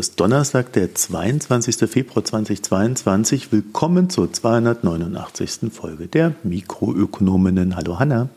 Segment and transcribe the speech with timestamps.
[0.00, 1.76] Ist Donnerstag, der 22.
[1.86, 3.52] Februar 2022.
[3.52, 5.70] Willkommen zur 289.
[5.70, 7.76] Folge der Mikroökonominnen.
[7.76, 8.30] Hallo Hanna.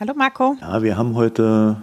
[0.00, 0.56] Hallo Marco.
[0.60, 1.82] Ja, wir haben heute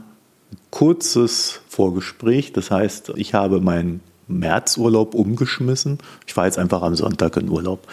[0.51, 2.51] ein kurzes Vorgespräch.
[2.51, 5.99] Das heißt, ich habe meinen Märzurlaub umgeschmissen.
[6.27, 7.87] Ich fahre jetzt einfach am Sonntag in Urlaub.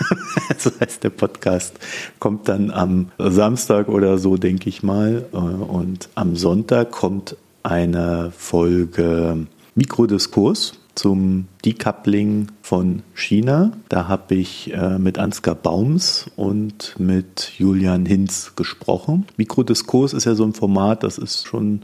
[0.50, 1.78] das heißt, der Podcast
[2.18, 5.24] kommt dann am Samstag oder so, denke ich mal.
[5.32, 9.46] Und am Sonntag kommt eine Folge
[9.78, 13.70] Mikrodiskurs zum Decoupling von China.
[13.88, 19.26] Da habe ich äh, mit Ansgar Baums und mit Julian Hinz gesprochen.
[19.36, 21.82] Mikrodiskurs ist ja so ein Format, das ist schon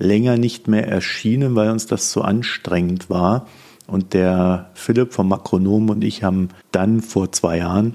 [0.00, 3.46] länger nicht mehr erschienen, weil uns das zu anstrengend war.
[3.86, 7.94] Und der Philipp vom Makronom und ich haben dann vor zwei Jahren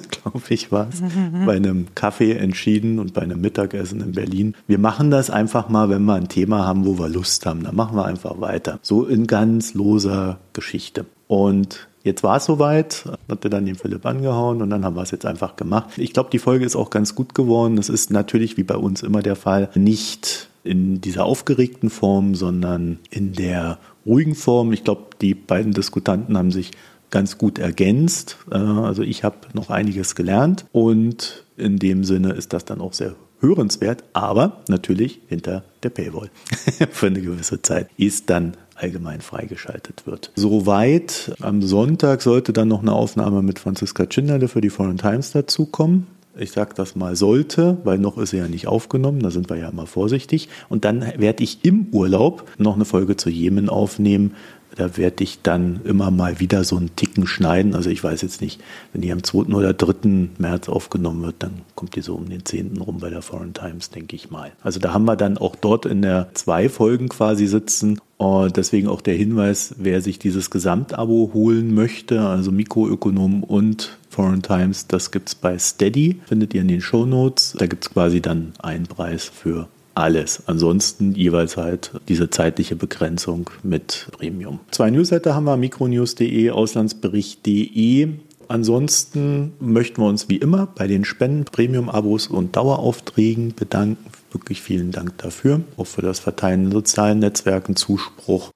[0.10, 1.02] glaube ich, war es,
[1.44, 4.54] bei einem Kaffee entschieden und bei einem Mittagessen in Berlin.
[4.66, 7.62] Wir machen das einfach mal, wenn wir ein Thema haben, wo wir Lust haben.
[7.64, 8.78] Dann machen wir einfach weiter.
[8.82, 11.06] So in ganz loser Geschichte.
[11.28, 15.02] Und Jetzt war es soweit, hat er dann den Philipp angehauen und dann haben wir
[15.02, 15.98] es jetzt einfach gemacht.
[15.98, 17.74] Ich glaube, die Folge ist auch ganz gut geworden.
[17.74, 23.00] Das ist natürlich, wie bei uns immer der Fall, nicht in dieser aufgeregten Form, sondern
[23.10, 24.72] in der ruhigen Form.
[24.72, 26.70] Ich glaube, die beiden Diskutanten haben sich
[27.10, 28.38] ganz gut ergänzt.
[28.50, 32.92] Äh, also ich habe noch einiges gelernt und in dem Sinne ist das dann auch
[32.92, 36.30] sehr hörenswert, aber natürlich hinter der Paywall
[36.90, 40.32] für eine gewisse Zeit, ist dann allgemein freigeschaltet wird.
[40.36, 41.34] Soweit.
[41.40, 46.06] Am Sonntag sollte dann noch eine Aufnahme mit Franziska Tschinderle für die Foreign Times dazukommen.
[46.38, 49.56] Ich sage das mal sollte, weil noch ist sie ja nicht aufgenommen, da sind wir
[49.56, 50.50] ja immer vorsichtig.
[50.68, 54.34] Und dann werde ich im Urlaub noch eine Folge zu Jemen aufnehmen,
[54.76, 57.74] da werde ich dann immer mal wieder so einen Ticken schneiden.
[57.74, 58.60] Also ich weiß jetzt nicht,
[58.92, 59.54] wenn die am 2.
[59.54, 60.28] oder 3.
[60.38, 62.78] März aufgenommen wird, dann kommt die so um den 10.
[62.78, 64.52] rum bei der Foreign Times, denke ich mal.
[64.62, 67.98] Also da haben wir dann auch dort in der zwei Folgen quasi sitzen.
[68.18, 74.42] Und deswegen auch der Hinweis, wer sich dieses Gesamtabo holen möchte, also Mikroökonom und Foreign
[74.42, 77.54] Times, das gibt es bei Steady, findet ihr in den Show Notes.
[77.58, 80.42] Da gibt es quasi dann einen Preis für alles.
[80.46, 84.60] Ansonsten jeweils halt diese zeitliche Begrenzung mit Premium.
[84.70, 88.08] Zwei Newsletter haben wir, mikronews.de, auslandsbericht.de.
[88.48, 94.04] Ansonsten möchten wir uns wie immer bei den Spenden, Premium-Abos und Daueraufträgen bedanken.
[94.30, 95.62] Wirklich vielen Dank dafür.
[95.76, 98.50] Auch für das Verteilen in sozialen Netzwerken Zuspruch.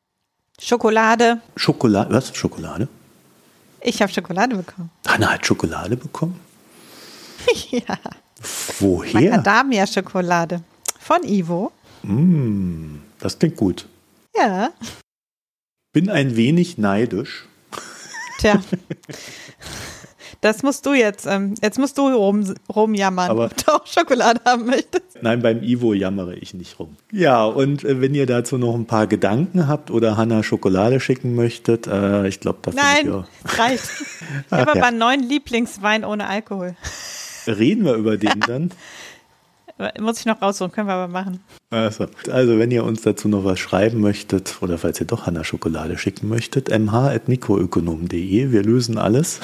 [0.60, 1.40] Schokolade.
[1.56, 2.36] Schokolade, was?
[2.36, 2.88] Schokolade?
[3.80, 4.90] Ich habe Schokolade bekommen.
[5.08, 6.38] Hanna hat Schokolade bekommen?
[7.70, 7.98] ja.
[8.78, 9.38] Woher?
[9.38, 10.62] Macadamia-Schokolade.
[11.00, 11.72] Von Ivo.
[12.02, 13.86] Mm, das klingt gut.
[14.36, 14.70] Ja.
[15.92, 17.46] Bin ein wenig neidisch.
[18.38, 18.60] Tja.
[20.42, 24.40] Das musst du jetzt, ähm, jetzt musst du rum, rumjammern, Aber ob du auch Schokolade
[24.46, 25.04] haben möchtest.
[25.20, 26.96] Nein, beim Ivo jammere ich nicht rum.
[27.12, 31.34] Ja, und äh, wenn ihr dazu noch ein paar Gedanken habt oder Hanna Schokolade schicken
[31.34, 33.26] möchtet, äh, ich glaube, da Nein, ihr...
[33.44, 33.84] reicht.
[34.46, 34.84] Ich habe aber ja.
[34.86, 36.74] einen neuen Lieblingswein ohne Alkohol.
[37.46, 38.70] Reden wir über den dann?
[39.98, 41.40] Muss ich noch raussuchen, können wir aber machen.
[41.70, 45.44] Also, also, wenn ihr uns dazu noch was schreiben möchtet oder falls ihr doch Hanna
[45.44, 48.50] Schokolade schicken möchtet, mh.mikroökonom.de.
[48.52, 49.40] Wir lösen alles.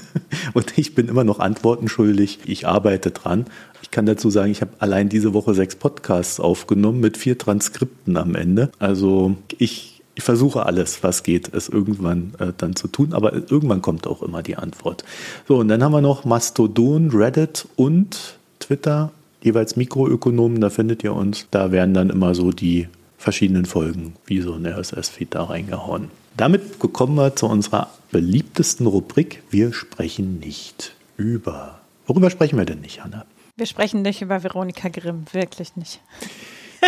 [0.54, 2.40] Und ich bin immer noch Antworten schuldig.
[2.44, 3.46] Ich arbeite dran.
[3.82, 8.16] Ich kann dazu sagen, ich habe allein diese Woche sechs Podcasts aufgenommen mit vier Transkripten
[8.16, 8.70] am Ende.
[8.78, 13.12] Also ich, ich versuche alles, was geht, es irgendwann äh, dann zu tun.
[13.14, 15.04] Aber irgendwann kommt auch immer die Antwort.
[15.48, 19.12] So, und dann haben wir noch Mastodon, Reddit und Twitter
[19.42, 21.46] jeweils Mikroökonomen, da findet ihr uns.
[21.50, 26.10] Da werden dann immer so die verschiedenen Folgen wie so ein RSS-Feed da reingehauen.
[26.36, 29.42] Damit kommen wir zu unserer beliebtesten Rubrik.
[29.50, 31.80] Wir sprechen nicht über.
[32.06, 33.26] Worüber sprechen wir denn nicht, Hanna?
[33.56, 36.00] Wir sprechen nicht über Veronika Grimm, wirklich nicht.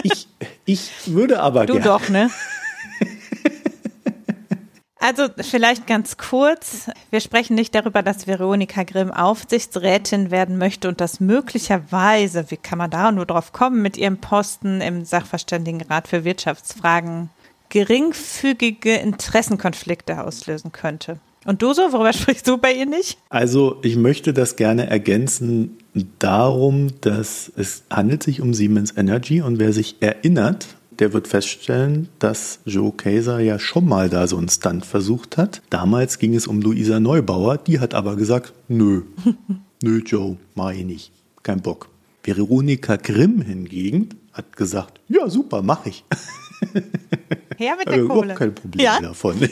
[0.05, 0.27] Ich,
[0.65, 1.85] ich würde aber Du gerne.
[1.87, 2.31] doch, ne?
[5.03, 6.89] Also vielleicht ganz kurz.
[7.11, 12.79] Wir sprechen nicht darüber, dass Veronika Grimm Aufsichtsrätin werden möchte und dass möglicherweise, wie kann
[12.79, 17.31] man da nur drauf kommen, mit ihrem Posten im Sachverständigenrat für Wirtschaftsfragen
[17.69, 21.19] geringfügige Interessenkonflikte auslösen könnte.
[21.45, 23.19] Und du so, worüber sprichst du bei ihr nicht?
[23.29, 25.79] Also ich möchte das gerne ergänzen
[26.21, 30.69] darum, dass es handelt sich um Siemens Energy und wer sich erinnert,
[30.99, 35.63] der wird feststellen, dass Joe Kaiser ja schon mal da so einen Stunt versucht hat.
[35.71, 39.03] Damals ging es um Luisa Neubauer, die hat aber gesagt, nö,
[39.83, 41.13] nö Joe, mach ich nicht,
[41.43, 41.89] kein Bock.
[42.25, 46.05] Veronika Grimm hingegen hat gesagt, ja super, mach ich.
[47.57, 48.21] Her mit der Also Kohle.
[48.25, 49.01] überhaupt kein Problem Ja?
[49.01, 49.37] davon.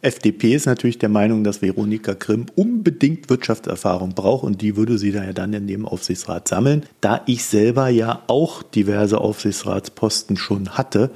[0.00, 5.12] FDP ist natürlich der Meinung, dass Veronika Grimm unbedingt Wirtschaftserfahrung braucht und die würde sie
[5.12, 6.84] da ja dann in dem Aufsichtsrat sammeln.
[7.00, 11.10] Da ich selber ja auch diverse Aufsichtsratsposten schon hatte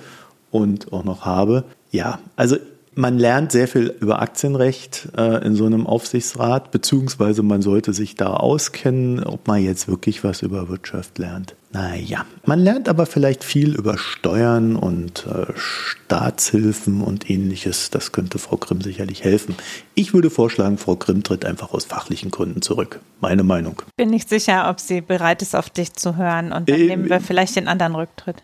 [0.50, 1.64] und auch noch habe.
[1.90, 2.56] Ja, also
[2.96, 8.14] man lernt sehr viel über Aktienrecht äh, in so einem Aufsichtsrat, beziehungsweise man sollte sich
[8.14, 11.54] da auskennen, ob man jetzt wirklich was über Wirtschaft lernt.
[11.72, 17.90] Naja, man lernt aber vielleicht viel über Steuern und äh, Staatshilfen und ähnliches.
[17.90, 19.54] Das könnte Frau Grimm sicherlich helfen.
[19.94, 23.00] Ich würde vorschlagen, Frau Grimm tritt einfach aus fachlichen Gründen zurück.
[23.20, 23.82] Meine Meinung.
[23.96, 27.10] Bin nicht sicher, ob sie bereit ist, auf dich zu hören und dann äh, nehmen
[27.10, 28.42] wir vielleicht den anderen Rücktritt.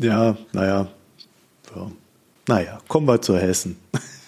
[0.00, 0.88] Ja, naja.
[1.76, 1.90] Ja.
[2.48, 3.76] Naja, kommen wir zu Hessen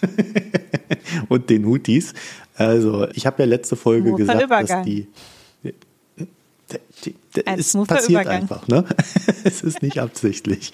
[1.29, 2.13] und den Hutis.
[2.55, 5.07] Also, ich habe ja letzte Folge Nur gesagt, dass die.
[7.45, 8.41] Es passiert Übergang.
[8.41, 8.85] einfach, ne?
[9.43, 10.71] es ist nicht absichtlich.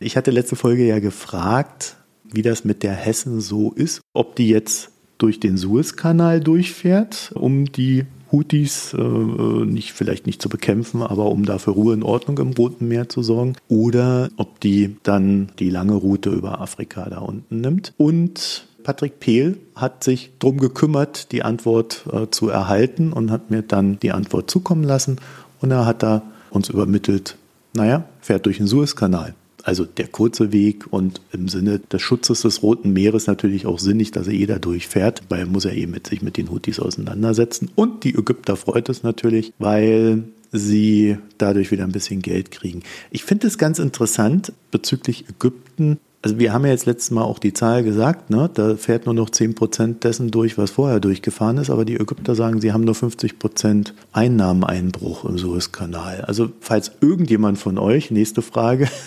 [0.00, 4.48] Ich hatte letzte Folge ja gefragt, wie das mit der Hessen so ist, ob die
[4.48, 11.26] jetzt durch den Suezkanal durchfährt, um die Houthis äh, nicht, vielleicht nicht zu bekämpfen, aber
[11.26, 13.54] um dafür Ruhe und Ordnung im Roten Meer zu sorgen.
[13.68, 17.92] Oder ob die dann die lange Route über Afrika da unten nimmt.
[17.96, 23.62] Und Patrick Pehl hat sich darum gekümmert, die Antwort äh, zu erhalten und hat mir
[23.62, 25.16] dann die Antwort zukommen lassen.
[25.60, 27.36] Und er hat da uns übermittelt,
[27.74, 29.34] naja, fährt durch den Suezkanal.
[29.68, 34.10] Also der kurze Weg und im Sinne des Schutzes des Roten Meeres natürlich auch sinnig,
[34.12, 37.70] dass er jeder durchfährt, weil muss er eben mit sich mit den Houthis auseinandersetzen.
[37.74, 40.22] Und die Ägypter freut es natürlich, weil
[40.52, 42.82] sie dadurch wieder ein bisschen Geld kriegen.
[43.10, 45.98] Ich finde es ganz interessant bezüglich Ägypten.
[46.22, 48.48] Also wir haben ja jetzt letztes Mal auch die Zahl gesagt, ne?
[48.54, 52.34] da fährt nur noch 10 Prozent dessen durch, was vorher durchgefahren ist, aber die Ägypter
[52.34, 56.22] sagen, sie haben nur 50 Prozent Einnahmeneinbruch im Suezkanal.
[56.22, 58.88] Also falls irgendjemand von euch, nächste Frage,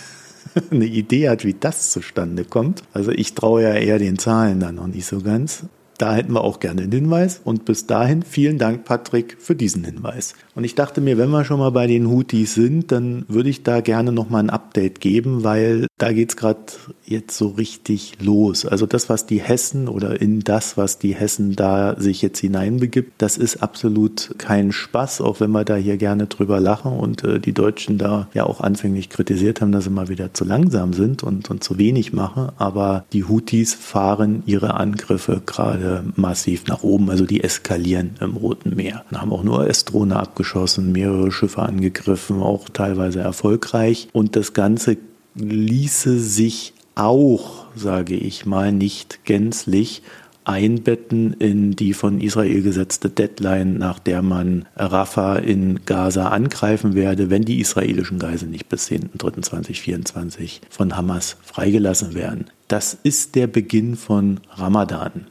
[0.70, 2.82] eine Idee hat, wie das zustande kommt.
[2.92, 5.64] Also ich traue ja eher den Zahlen dann noch nicht so ganz.
[5.98, 7.40] Da hätten wir auch gerne einen Hinweis.
[7.44, 10.34] Und bis dahin vielen Dank, Patrick, für diesen Hinweis.
[10.54, 13.62] Und ich dachte mir, wenn wir schon mal bei den Houthis sind, dann würde ich
[13.62, 16.60] da gerne nochmal ein Update geben, weil da es gerade
[17.04, 18.66] jetzt so richtig los.
[18.66, 23.12] Also das, was die Hessen oder in das, was die Hessen da sich jetzt hineinbegibt,
[23.18, 27.40] das ist absolut kein Spaß, auch wenn wir da hier gerne drüber lachen und äh,
[27.40, 31.22] die Deutschen da ja auch anfänglich kritisiert haben, dass sie mal wieder zu langsam sind
[31.22, 32.50] und, und zu wenig machen.
[32.56, 38.74] Aber die Houthis fahren ihre Angriffe gerade massiv nach oben, also die eskalieren im Roten
[38.76, 39.04] Meer.
[39.10, 44.08] Da haben auch nur S-Drohne abgeschlossen abgeschossen, mehrere Schiffe angegriffen, auch teilweise erfolgreich.
[44.12, 44.96] Und das Ganze
[45.34, 50.02] ließe sich auch, sage ich mal, nicht gänzlich
[50.44, 57.30] einbetten in die von Israel gesetzte Deadline, nach der man Rafah in Gaza angreifen werde,
[57.30, 62.46] wenn die israelischen Geiseln nicht bis 10.3.2024 von Hamas freigelassen werden.
[62.68, 65.26] Das ist der Beginn von Ramadan.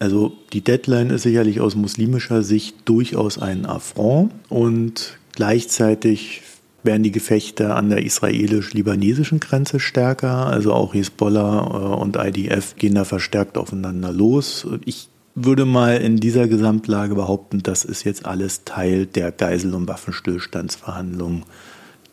[0.00, 6.42] Also die Deadline ist sicherlich aus muslimischer Sicht durchaus ein Affront und gleichzeitig
[6.84, 10.46] werden die Gefechte an der israelisch-libanesischen Grenze stärker.
[10.46, 14.66] Also auch Hezbollah äh, und IDF gehen da verstärkt aufeinander los.
[14.84, 19.88] Ich würde mal in dieser Gesamtlage behaupten, das ist jetzt alles Teil der Geisel- und
[19.88, 21.44] Waffenstillstandsverhandlungen,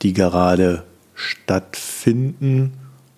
[0.01, 2.73] die gerade stattfinden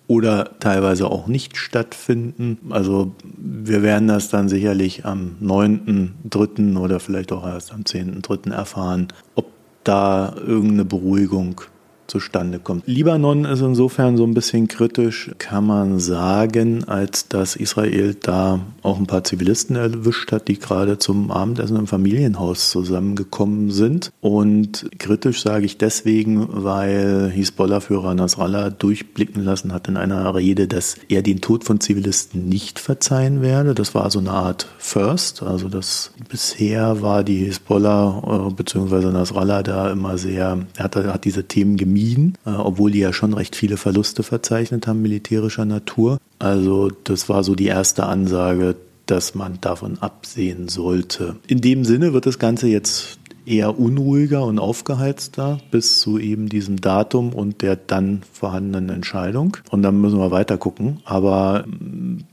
[0.06, 2.58] oder teilweise auch nicht stattfinden.
[2.70, 6.76] Also wir werden das dann sicherlich am 9.3.
[6.76, 8.52] oder vielleicht auch erst am 10.3.
[8.52, 9.53] erfahren, ob
[9.84, 11.60] da irgendeine Beruhigung
[12.06, 12.86] zustande kommt.
[12.86, 18.98] Libanon ist insofern so ein bisschen kritisch, kann man sagen, als dass Israel da auch
[18.98, 24.12] ein paar Zivilisten erwischt hat, die gerade zum Abendessen im Familienhaus zusammengekommen sind.
[24.20, 30.96] Und kritisch sage ich deswegen, weil Hisbollah-Führer Nasrallah durchblicken lassen hat in einer Rede, dass
[31.08, 33.74] er den Tod von Zivilisten nicht verzeihen werde.
[33.74, 35.42] Das war so eine Art First.
[35.42, 39.10] Also das bisher war die Hisbollah äh, bzw.
[39.10, 43.12] Nasrallah da immer sehr, er hat, hat diese Themen gemieden gemieden, äh, obwohl die ja
[43.12, 46.18] schon recht viele Verluste verzeichnet haben militärischer Natur.
[46.38, 51.36] Also das war so die erste Ansage, dass man davon absehen sollte.
[51.46, 56.80] In dem Sinne wird das Ganze jetzt eher unruhiger und aufgeheizter bis zu eben diesem
[56.80, 59.58] Datum und der dann vorhandenen Entscheidung.
[59.70, 61.00] Und dann müssen wir weiter gucken.
[61.04, 61.66] Aber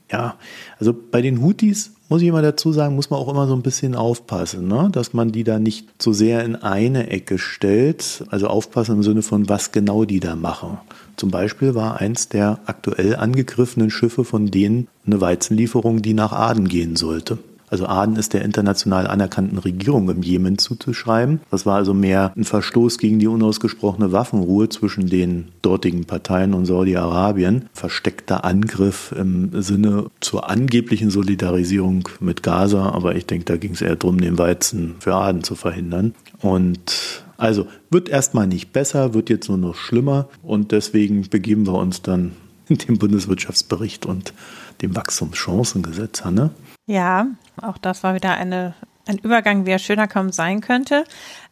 [0.10, 0.36] ja,
[0.80, 3.62] also bei den Houthis muss ich immer dazu sagen, muss man auch immer so ein
[3.62, 4.90] bisschen aufpassen, ne?
[4.92, 8.26] dass man die da nicht zu sehr in eine Ecke stellt.
[8.30, 10.78] Also aufpassen im Sinne von, was genau die da machen.
[11.16, 16.68] Zum Beispiel war eins der aktuell angegriffenen Schiffe von denen eine Weizenlieferung, die nach Aden
[16.68, 17.38] gehen sollte.
[17.72, 21.40] Also Aden ist der international anerkannten Regierung im Jemen zuzuschreiben.
[21.52, 26.66] Das war also mehr ein Verstoß gegen die unausgesprochene Waffenruhe zwischen den dortigen Parteien und
[26.66, 27.70] Saudi-Arabien.
[27.74, 33.82] Versteckter Angriff im Sinne zur angeblichen Solidarisierung mit Gaza, aber ich denke, da ging es
[33.82, 36.14] eher darum, den Weizen für Aden zu verhindern.
[36.42, 41.76] Und also wird erstmal nicht besser, wird jetzt nur noch schlimmer und deswegen begeben wir
[41.76, 42.34] uns dann
[42.70, 44.34] dem Bundeswirtschaftsbericht und
[44.82, 46.52] dem Wachstumschancengesetz, Hanne.
[46.92, 47.28] Ja,
[47.62, 48.74] auch das war wieder eine,
[49.08, 51.06] ein Übergang, wie er schöner kaum sein könnte.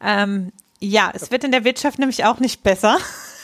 [0.04, 2.98] Ähm, ja, es wird in der Wirtschaft nämlich auch nicht besser.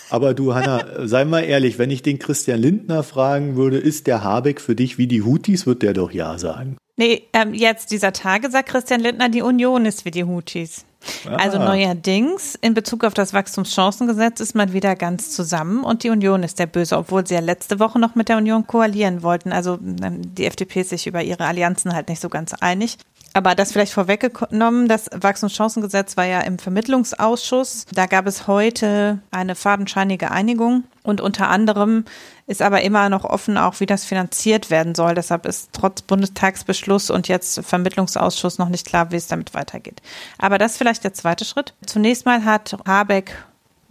[0.09, 4.25] Aber du, Hanna, sei mal ehrlich, wenn ich den Christian Lindner fragen würde, ist der
[4.25, 6.75] Habeck für dich wie die Houthis, wird der doch Ja sagen.
[6.97, 10.83] Nee, ähm, jetzt dieser Tage sagt Christian Lindner, die Union ist wie die Houthis.
[11.27, 11.35] Ah.
[11.35, 16.43] Also neuerdings in Bezug auf das Wachstumschancengesetz ist man wieder ganz zusammen und die Union
[16.43, 19.51] ist der Böse, obwohl sie ja letzte Woche noch mit der Union koalieren wollten.
[19.51, 22.97] Also ähm, die FDP ist sich über ihre Allianzen halt nicht so ganz einig.
[23.35, 27.85] Aber das vielleicht vorweggenommen, das Wachstumschancengesetz war ja im Vermittlungsausschuss.
[27.93, 32.05] Da gab es heute eine fadenscheinige Einigung und unter anderem
[32.47, 35.15] ist aber immer noch offen auch, wie das finanziert werden soll.
[35.15, 40.01] Deshalb ist trotz Bundestagsbeschluss und jetzt Vermittlungsausschuss noch nicht klar, wie es damit weitergeht.
[40.37, 41.73] Aber das ist vielleicht der zweite Schritt.
[41.85, 43.35] Zunächst mal hat Habeck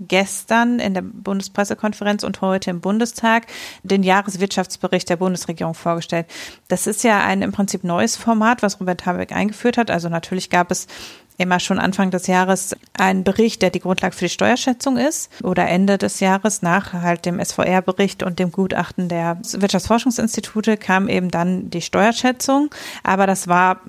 [0.00, 3.46] gestern in der Bundespressekonferenz und heute im Bundestag
[3.82, 6.26] den Jahreswirtschaftsbericht der Bundesregierung vorgestellt.
[6.68, 9.90] Das ist ja ein im Prinzip neues Format, was Robert Habeck eingeführt hat.
[9.90, 10.86] Also natürlich gab es
[11.36, 15.66] immer schon Anfang des Jahres einen Bericht, der die Grundlage für die Steuerschätzung ist oder
[15.66, 21.70] Ende des Jahres nach halt dem SVR-Bericht und dem Gutachten der Wirtschaftsforschungsinstitute kam eben dann
[21.70, 22.70] die Steuerschätzung.
[23.02, 23.80] Aber das war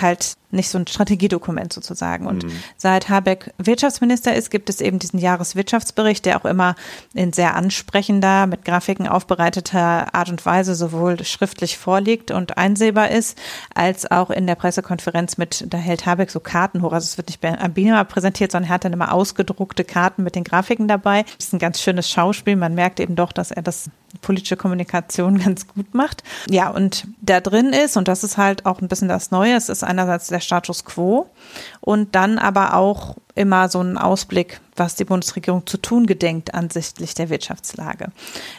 [0.00, 2.26] halt nicht so ein Strategiedokument sozusagen.
[2.26, 2.52] Und mhm.
[2.76, 6.74] seit Habeck Wirtschaftsminister ist, gibt es eben diesen Jahreswirtschaftsbericht, der auch immer
[7.12, 13.38] in sehr ansprechender, mit Grafiken aufbereiteter Art und Weise sowohl schriftlich vorliegt und einsehbar ist,
[13.74, 16.92] als auch in der Pressekonferenz mit, da hält Habeck so Karten hoch.
[16.92, 20.34] Also es wird nicht am Beamer präsentiert, sondern er hat dann immer ausgedruckte Karten mit
[20.34, 21.24] den Grafiken dabei.
[21.36, 22.56] Das ist ein ganz schönes Schauspiel.
[22.56, 23.90] Man merkt eben doch, dass er das
[24.20, 26.22] politische Kommunikation ganz gut macht.
[26.48, 29.68] Ja, und da drin ist, und das ist halt auch ein bisschen das Neue, es
[29.68, 31.28] ist einerseits der Status quo
[31.80, 37.14] und dann aber auch immer so ein Ausblick, was die Bundesregierung zu tun gedenkt ansichtlich
[37.14, 38.08] der Wirtschaftslage.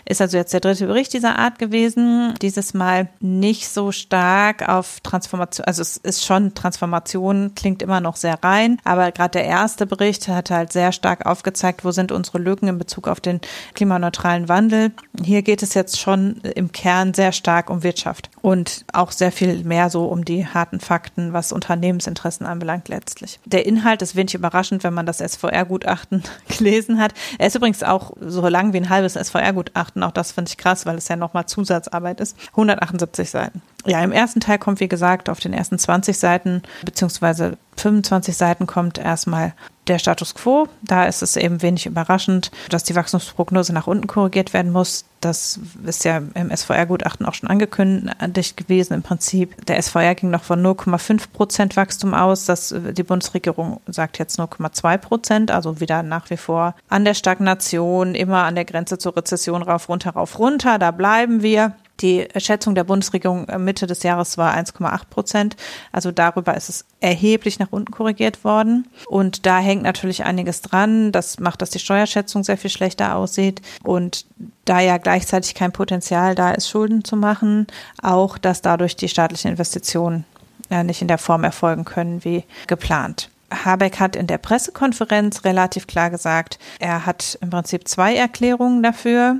[0.05, 2.33] Ist also jetzt der dritte Bericht dieser Art gewesen.
[2.41, 8.15] Dieses Mal nicht so stark auf Transformation, also es ist schon Transformation, klingt immer noch
[8.15, 12.37] sehr rein, aber gerade der erste Bericht hat halt sehr stark aufgezeigt, wo sind unsere
[12.37, 13.41] Lücken in Bezug auf den
[13.73, 14.91] klimaneutralen Wandel.
[15.23, 19.63] Hier geht es jetzt schon im Kern sehr stark um Wirtschaft und auch sehr viel
[19.63, 23.39] mehr so um die harten Fakten, was Unternehmensinteressen anbelangt letztlich.
[23.45, 26.04] Der Inhalt ist wenig überraschend, wenn man das SVR-Gutachten
[26.57, 27.13] gelesen hat.
[27.37, 30.03] Er ist übrigens auch so lang wie ein halbes SVR-Gutachten.
[30.03, 32.37] Auch das finde ich krass, weil es ja nochmal Zusatzarbeit ist.
[32.51, 33.61] 178 Seiten.
[33.85, 38.65] Ja, im ersten Teil kommt, wie gesagt, auf den ersten 20 Seiten beziehungsweise 25 Seiten
[38.65, 39.53] kommt erstmal
[39.87, 40.67] der Status quo.
[40.81, 45.05] Da ist es eben wenig überraschend, dass die Wachstumsprognose nach unten korrigiert werden muss.
[45.21, 48.93] Das ist ja im SVR-Gutachten auch schon angekündigt gewesen.
[48.93, 52.45] Im Prinzip, der SVR ging noch von 0,5 Prozent Wachstum aus.
[52.45, 58.13] Das, die Bundesregierung sagt jetzt 0,2 Prozent, also wieder nach wie vor an der Stagnation,
[58.13, 60.77] immer an der Grenze zur Rezession rauf, runter, rauf, runter.
[60.77, 61.75] Da bleiben wir.
[62.01, 65.55] Die Schätzung der Bundesregierung Mitte des Jahres war 1,8 Prozent.
[65.91, 68.87] Also darüber ist es erheblich nach unten korrigiert worden.
[69.07, 71.11] Und da hängt natürlich einiges dran.
[71.11, 73.61] Das macht, dass die Steuerschätzung sehr viel schlechter aussieht.
[73.83, 74.25] Und
[74.65, 77.67] da ja gleichzeitig kein Potenzial da ist, Schulden zu machen,
[78.01, 80.25] auch, dass dadurch die staatlichen Investitionen
[80.69, 83.29] ja, nicht in der Form erfolgen können wie geplant.
[83.51, 89.37] Habeck hat in der Pressekonferenz relativ klar gesagt, er hat im Prinzip zwei Erklärungen dafür.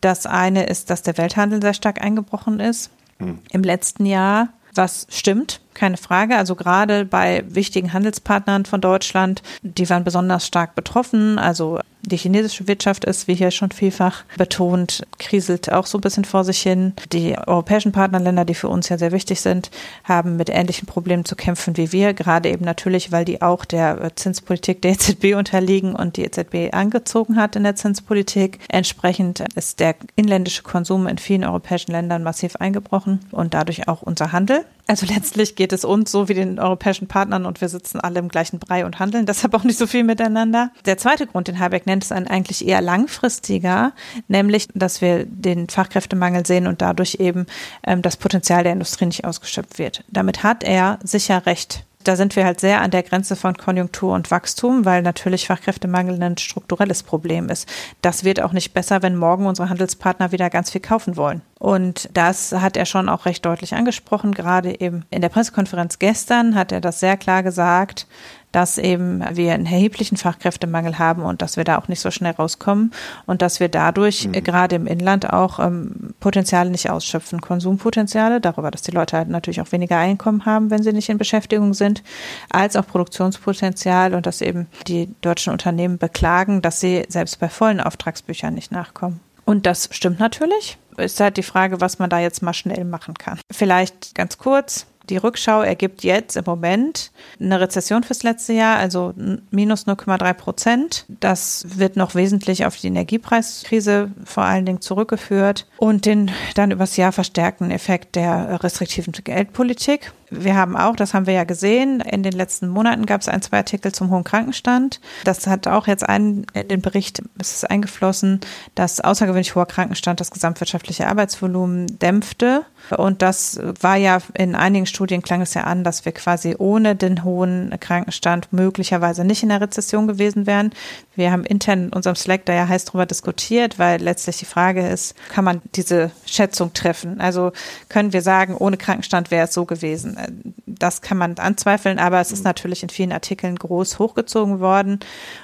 [0.00, 3.38] Das eine ist, dass der Welthandel sehr stark eingebrochen ist hm.
[3.50, 6.36] im letzten Jahr, was stimmt keine Frage.
[6.36, 11.38] Also gerade bei wichtigen Handelspartnern von Deutschland, die waren besonders stark betroffen.
[11.38, 16.24] Also die chinesische Wirtschaft ist, wie hier schon vielfach betont, kriselt auch so ein bisschen
[16.24, 16.94] vor sich hin.
[17.12, 19.70] Die europäischen Partnerländer, die für uns ja sehr wichtig sind,
[20.04, 22.14] haben mit ähnlichen Problemen zu kämpfen wie wir.
[22.14, 27.36] Gerade eben natürlich, weil die auch der Zinspolitik der EZB unterliegen und die EZB angezogen
[27.36, 28.58] hat in der Zinspolitik.
[28.68, 34.32] Entsprechend ist der inländische Konsum in vielen europäischen Ländern massiv eingebrochen und dadurch auch unser
[34.32, 34.64] Handel.
[34.88, 38.30] Also letztlich geht es uns so wie den europäischen Partnern und wir sitzen alle im
[38.30, 40.70] gleichen Brei und handeln deshalb auch nicht so viel miteinander.
[40.86, 43.92] Der zweite Grund, den Habeck nennt, ist ein eigentlich eher langfristiger,
[44.28, 47.44] nämlich, dass wir den Fachkräftemangel sehen und dadurch eben
[47.86, 50.04] ähm, das Potenzial der Industrie nicht ausgeschöpft wird.
[50.08, 54.14] Damit hat er sicher recht da sind wir halt sehr an der Grenze von Konjunktur
[54.14, 57.68] und Wachstum, weil natürlich Fachkräftemangel ein strukturelles Problem ist.
[58.02, 61.42] Das wird auch nicht besser, wenn morgen unsere Handelspartner wieder ganz viel kaufen wollen.
[61.58, 64.32] Und das hat er schon auch recht deutlich angesprochen.
[64.32, 68.06] Gerade eben in der Pressekonferenz gestern hat er das sehr klar gesagt,
[68.52, 72.32] dass eben wir einen erheblichen Fachkräftemangel haben und dass wir da auch nicht so schnell
[72.32, 72.92] rauskommen
[73.26, 74.32] und dass wir dadurch mhm.
[74.32, 79.60] gerade im Inland auch ähm, Potenziale nicht ausschöpfen, Konsumpotenziale, darüber, dass die Leute halt natürlich
[79.60, 82.02] auch weniger Einkommen haben, wenn sie nicht in Beschäftigung sind,
[82.50, 87.80] als auch Produktionspotenzial und dass eben die deutschen Unternehmen beklagen, dass sie selbst bei vollen
[87.80, 89.20] Auftragsbüchern nicht nachkommen.
[89.44, 90.76] Und das stimmt natürlich.
[90.98, 93.38] Ist halt die Frage, was man da jetzt mal schnell machen kann.
[93.50, 94.86] Vielleicht ganz kurz.
[95.08, 97.10] Die Rückschau ergibt jetzt im Moment
[97.40, 99.14] eine Rezession fürs letzte Jahr, also
[99.50, 101.06] minus 0,3 Prozent.
[101.08, 106.96] Das wird noch wesentlich auf die Energiepreiskrise vor allen Dingen zurückgeführt und den dann übers
[106.96, 110.12] Jahr verstärkten Effekt der restriktiven Geldpolitik.
[110.30, 113.42] Wir haben auch, das haben wir ja gesehen, in den letzten Monaten gab es ein,
[113.42, 115.00] zwei Artikel zum hohen Krankenstand.
[115.24, 118.40] Das hat auch jetzt einen, in den Bericht ist es eingeflossen,
[118.74, 122.64] dass außergewöhnlich hoher Krankenstand das gesamtwirtschaftliche Arbeitsvolumen dämpfte.
[122.96, 126.94] Und das war ja in einigen Studien klang es ja an, dass wir quasi ohne
[126.94, 130.72] den hohen Krankenstand möglicherweise nicht in der Rezession gewesen wären.
[131.16, 134.86] Wir haben intern in unserem Slack da ja heiß drüber diskutiert, weil letztlich die Frage
[134.86, 137.20] ist, kann man diese Schätzung treffen?
[137.20, 137.52] Also
[137.88, 140.17] können wir sagen, ohne Krankenstand wäre es so gewesen?
[140.66, 145.00] Das kann man anzweifeln, aber es ist natürlich in vielen Artikeln groß hochgezogen worden.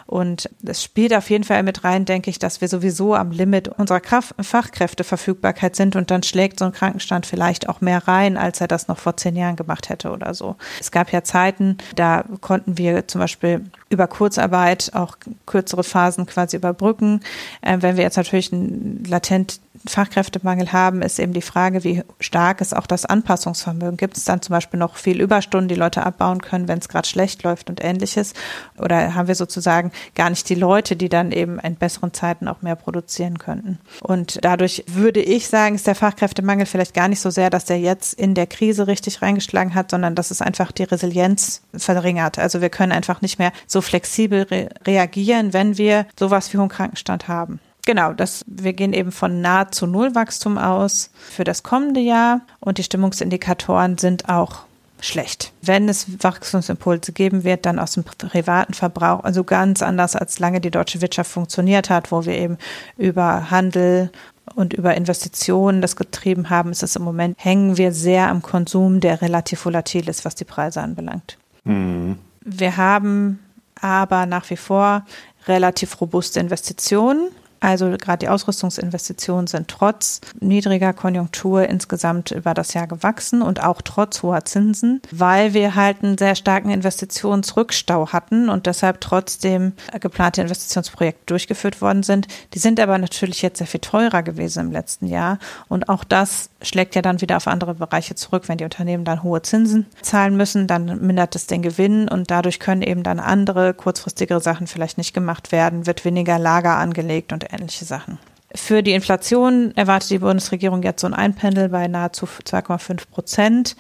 [0.06, 3.68] Und es spielt auf jeden Fall mit rein, denke ich, dass wir sowieso am Limit
[3.68, 8.60] unserer Kraft Fachkräfteverfügbarkeit sind und dann schlägt so ein Krankenstand vielleicht auch mehr rein, als
[8.60, 10.56] er das noch vor zehn Jahren gemacht hätte oder so.
[10.80, 15.16] Es gab ja Zeiten, da konnten wir zum Beispiel über Kurzarbeit auch
[15.46, 17.20] kürzere Phasen quasi überbrücken.
[17.62, 22.60] Äh, wenn wir jetzt natürlich einen latent Fachkräftemangel haben, ist eben die Frage, wie stark
[22.60, 23.96] ist auch das Anpassungsvermögen.
[23.98, 27.06] Gibt es dann zum Beispiel noch viel Überstunden, die Leute abbauen können, wenn es gerade
[27.06, 28.32] schlecht läuft und ähnliches?
[28.78, 32.62] Oder haben wir sozusagen gar nicht die Leute, die dann eben in besseren Zeiten auch
[32.62, 33.78] mehr produzieren könnten?
[34.00, 37.78] Und dadurch würde ich sagen, ist der Fachkräftemangel vielleicht gar nicht so sehr, dass der
[37.78, 42.38] jetzt in der Krise richtig reingeschlagen hat, sondern dass es einfach die Resilienz verringert.
[42.38, 46.68] Also wir können einfach nicht mehr so flexibel re reagieren, wenn wir sowas wie hohen
[46.68, 47.61] Krankenstand haben.
[47.87, 52.83] Genau, das, wir gehen eben von nahezu Nullwachstum aus für das kommende Jahr und die
[52.83, 54.62] Stimmungsindikatoren sind auch
[55.01, 55.53] schlecht.
[55.61, 60.61] Wenn es Wachstumsimpulse geben wird, dann aus dem privaten Verbrauch, also ganz anders als lange
[60.61, 62.57] die deutsche Wirtschaft funktioniert hat, wo wir eben
[62.97, 64.11] über Handel
[64.55, 69.01] und über Investitionen das getrieben haben, ist es im Moment, hängen wir sehr am Konsum,
[69.01, 71.38] der relativ volatil ist, was die Preise anbelangt.
[71.64, 72.18] Mhm.
[72.40, 73.40] Wir haben
[73.81, 75.05] aber nach wie vor
[75.47, 77.29] relativ robuste Investitionen.
[77.64, 83.81] Also gerade die Ausrüstungsinvestitionen sind trotz niedriger Konjunktur insgesamt über das Jahr gewachsen und auch
[83.81, 90.42] trotz hoher Zinsen, weil wir halt einen sehr starken Investitionsrückstau hatten und deshalb trotzdem geplante
[90.42, 92.29] Investitionsprojekte durchgeführt worden sind.
[92.53, 96.50] Die sind aber natürlich jetzt sehr viel teurer gewesen im letzten Jahr und auch das
[96.61, 98.46] schlägt ja dann wieder auf andere Bereiche zurück.
[98.46, 102.61] Wenn die Unternehmen dann hohe Zinsen zahlen müssen, dann mindert es den Gewinn und dadurch
[102.61, 107.53] können eben dann andere kurzfristigere Sachen vielleicht nicht gemacht werden, wird weniger Lager angelegt und
[107.54, 108.18] ähnliche Sachen.
[108.54, 113.76] Für die Inflation erwartet die Bundesregierung jetzt so ein Einpendel bei nahezu 2,5 Prozent.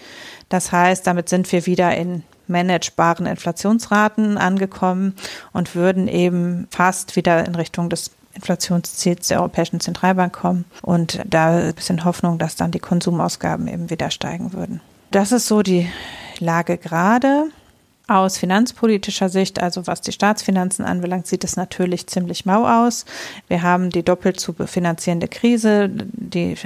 [0.48, 5.14] Das heißt, damit sind wir wieder in managebaren Inflationsraten angekommen
[5.52, 11.56] und würden eben fast wieder in Richtung des Inflationsziels der Europäischen Zentralbank kommen und da
[11.56, 14.80] ein bisschen Hoffnung, dass dann die Konsumausgaben eben wieder steigen würden.
[15.12, 15.88] Das ist so die
[16.40, 17.46] Lage gerade.
[18.06, 23.06] Aus finanzpolitischer Sicht, also was die Staatsfinanzen anbelangt, sieht es natürlich ziemlich mau aus.
[23.48, 26.56] Wir haben die doppelt zu finanzierende Krise, die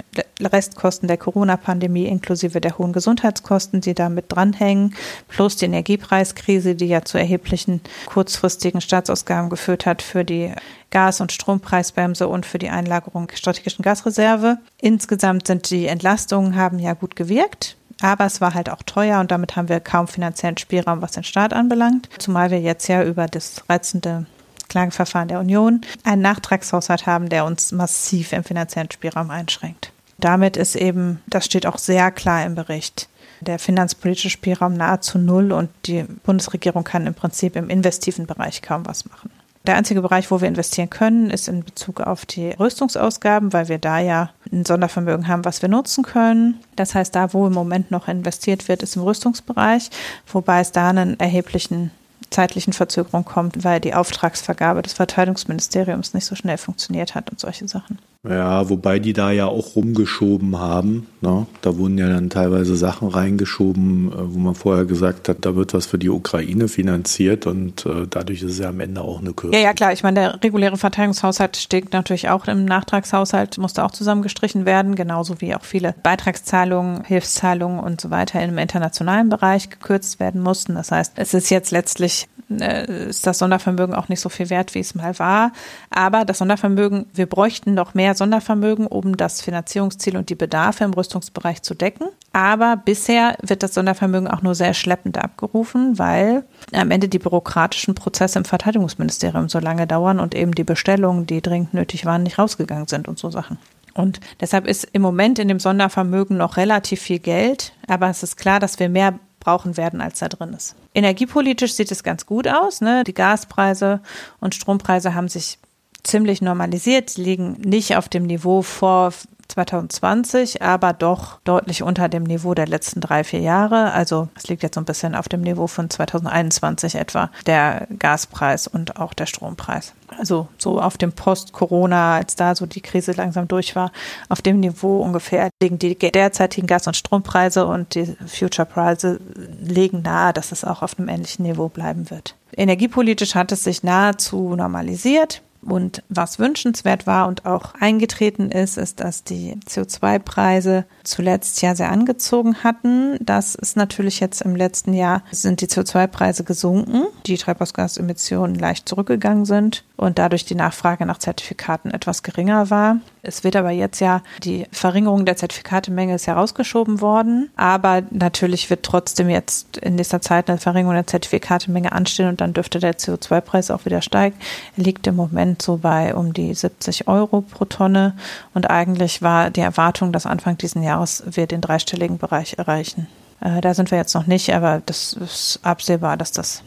[0.40, 4.96] Restkosten der Corona-Pandemie inklusive der hohen Gesundheitskosten, die damit dranhängen,
[5.28, 10.50] plus die Energiepreiskrise, die ja zu erheblichen kurzfristigen Staatsausgaben geführt hat für die
[10.90, 14.58] Gas- und Strompreisbremse und für die Einlagerung strategischen Gasreserve.
[14.80, 17.76] Insgesamt sind die Entlastungen haben ja gut gewirkt.
[18.00, 21.24] Aber es war halt auch teuer und damit haben wir kaum finanziellen Spielraum, was den
[21.24, 22.08] Staat anbelangt.
[22.18, 24.26] Zumal wir jetzt ja über das reizende
[24.68, 29.92] Klageverfahren der Union einen Nachtragshaushalt haben, der uns massiv im finanziellen Spielraum einschränkt.
[30.18, 33.08] Damit ist eben, das steht auch sehr klar im Bericht,
[33.40, 38.84] der finanzpolitische Spielraum nahezu null und die Bundesregierung kann im Prinzip im investiven Bereich kaum
[38.86, 39.30] was machen.
[39.66, 43.78] Der einzige Bereich, wo wir investieren können, ist in Bezug auf die Rüstungsausgaben, weil wir
[43.78, 46.60] da ja ein Sondervermögen haben, was wir nutzen können.
[46.76, 49.90] Das heißt, da, wo im Moment noch investiert wird, ist im Rüstungsbereich,
[50.32, 51.90] wobei es da einen erheblichen
[52.30, 57.66] zeitlichen Verzögerung kommt, weil die Auftragsvergabe des Verteidigungsministeriums nicht so schnell funktioniert hat und solche
[57.68, 57.98] Sachen.
[58.26, 61.06] Ja, wobei die da ja auch rumgeschoben haben.
[61.20, 61.46] Ne?
[61.60, 65.72] Da wurden ja dann teilweise Sachen reingeschoben, äh, wo man vorher gesagt hat, da wird
[65.72, 69.34] was für die Ukraine finanziert und äh, dadurch ist es ja am Ende auch eine
[69.34, 69.52] Kürzung.
[69.52, 69.92] Ja, ja, klar.
[69.92, 75.40] Ich meine, der reguläre Verteidigungshaushalt steht natürlich auch im Nachtragshaushalt, musste auch zusammengestrichen werden, genauso
[75.40, 80.74] wie auch viele Beitragszahlungen, Hilfszahlungen und so weiter im internationalen Bereich gekürzt werden mussten.
[80.74, 84.74] Das heißt, es ist jetzt letztlich äh, ist das Sondervermögen auch nicht so viel wert,
[84.74, 85.52] wie es mal war.
[85.90, 90.92] Aber das Sondervermögen, wir bräuchten noch mehr Sondervermögen, um das Finanzierungsziel und die Bedarfe im
[90.92, 92.08] Rüstungsbereich zu decken.
[92.32, 97.94] Aber bisher wird das Sondervermögen auch nur sehr schleppend abgerufen, weil am Ende die bürokratischen
[97.94, 102.38] Prozesse im Verteidigungsministerium so lange dauern und eben die Bestellungen, die dringend nötig waren, nicht
[102.38, 103.58] rausgegangen sind und so Sachen.
[103.94, 108.36] Und deshalb ist im Moment in dem Sondervermögen noch relativ viel Geld, aber es ist
[108.36, 110.76] klar, dass wir mehr brauchen werden, als da drin ist.
[110.94, 112.80] Energiepolitisch sieht es ganz gut aus.
[112.80, 113.04] Ne?
[113.04, 114.00] Die Gaspreise
[114.40, 115.58] und Strompreise haben sich
[116.02, 119.12] ziemlich normalisiert, liegen nicht auf dem Niveau vor
[119.48, 123.92] 2020, aber doch deutlich unter dem Niveau der letzten drei, vier Jahre.
[123.92, 128.66] Also es liegt jetzt so ein bisschen auf dem Niveau von 2021 etwa, der Gaspreis
[128.66, 129.94] und auch der Strompreis.
[130.16, 133.90] Also so auf dem Post-Corona, als da so die Krise langsam durch war,
[134.28, 139.20] auf dem Niveau ungefähr liegen die derzeitigen Gas- und Strompreise und die Future-Preise
[139.60, 142.34] legen nahe, dass es auch auf einem ähnlichen Niveau bleiben wird.
[142.56, 145.42] Energiepolitisch hat es sich nahezu normalisiert.
[145.62, 151.90] Und was wünschenswert war und auch eingetreten ist, ist, dass die CO2-Preise zuletzt ja sehr
[151.90, 153.16] angezogen hatten.
[153.20, 159.44] Das ist natürlich jetzt im letzten Jahr sind die CO2-Preise gesunken, die Treibhausgasemissionen leicht zurückgegangen
[159.44, 162.98] sind und dadurch die Nachfrage nach Zertifikaten etwas geringer war.
[163.22, 168.84] Es wird aber jetzt ja die Verringerung der Zertifikatemenge ist herausgeschoben worden, aber natürlich wird
[168.84, 173.70] trotzdem jetzt in nächster Zeit eine Verringerung der Zertifikatemenge anstehen und dann dürfte der CO2-Preis
[173.70, 174.36] auch wieder steigen.
[174.76, 178.14] Er liegt im Moment so bei um die 70 Euro pro Tonne
[178.54, 183.06] und eigentlich war die Erwartung, dass Anfang diesen Jahres wir den dreistelligen Bereich erreichen.
[183.40, 186.62] Äh, da sind wir jetzt noch nicht, aber das ist absehbar, dass das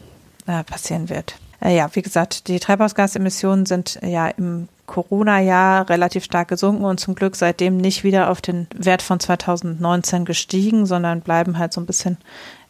[0.46, 1.34] äh, passieren wird.
[1.60, 7.14] Äh, ja, wie gesagt, die Treibhausgasemissionen sind ja im Corona-Jahr relativ stark gesunken und zum
[7.14, 11.86] Glück seitdem nicht wieder auf den Wert von 2019 gestiegen, sondern bleiben halt so ein
[11.86, 12.18] bisschen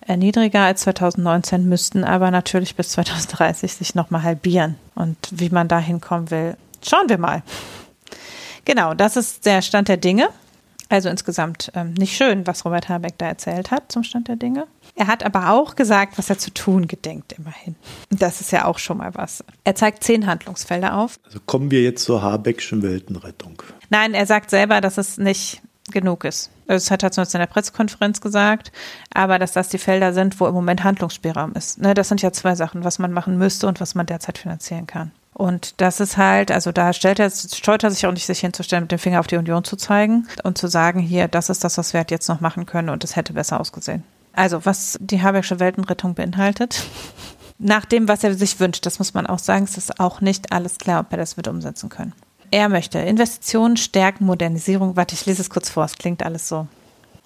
[0.07, 4.77] äh, niedriger als 2019, müssten aber natürlich bis 2030 sich nochmal halbieren.
[4.95, 7.43] Und wie man da hinkommen will, schauen wir mal.
[8.65, 10.29] Genau, das ist der Stand der Dinge.
[10.93, 14.67] Also insgesamt ähm, nicht schön, was Robert Habeck da erzählt hat zum Stand der Dinge.
[14.95, 17.77] Er hat aber auch gesagt, was er zu tun gedenkt, immerhin.
[18.11, 19.43] Das ist ja auch schon mal was.
[19.65, 21.19] Er zeigt zehn Handlungsfelder auf.
[21.25, 23.63] Also kommen wir jetzt zur Habeckschen Weltenrettung.
[23.89, 26.51] Nein, er sagt selber, dass es nicht genug ist.
[26.67, 28.71] Das hat er zu uns in der Pressekonferenz gesagt,
[29.15, 31.81] aber dass das die Felder sind, wo im Moment Handlungsspielraum ist.
[31.81, 34.87] Ne, das sind ja zwei Sachen, was man machen müsste und was man derzeit finanzieren
[34.87, 35.11] kann.
[35.35, 38.85] Und das ist halt, also da stellt er, scheut er sich auch nicht, sich hinzustellen,
[38.85, 41.79] mit dem Finger auf die Union zu zeigen und zu sagen, hier, das ist das,
[41.79, 44.05] was wir halt jetzt noch machen können und es hätte besser ausgesehen.
[44.35, 46.85] Also, was die Habecksche Weltenrettung beinhaltet,
[47.59, 50.53] nach dem, was er sich wünscht, das muss man auch sagen, es ist auch nicht
[50.53, 52.13] alles klar, ob er das wird umsetzen können.
[52.51, 54.97] Er möchte Investitionen, Stärken, Modernisierung.
[54.97, 56.67] Warte, ich lese es kurz vor, es klingt alles so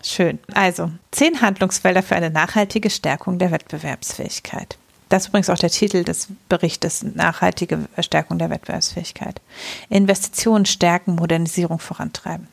[0.03, 0.39] schön.
[0.55, 4.79] Also, zehn Handlungsfelder für eine nachhaltige Stärkung der Wettbewerbsfähigkeit.
[5.09, 9.41] Das ist übrigens auch der Titel des Berichtes, nachhaltige Stärkung der Wettbewerbsfähigkeit.
[9.89, 12.49] Investitionen stärken, Modernisierung vorantreiben.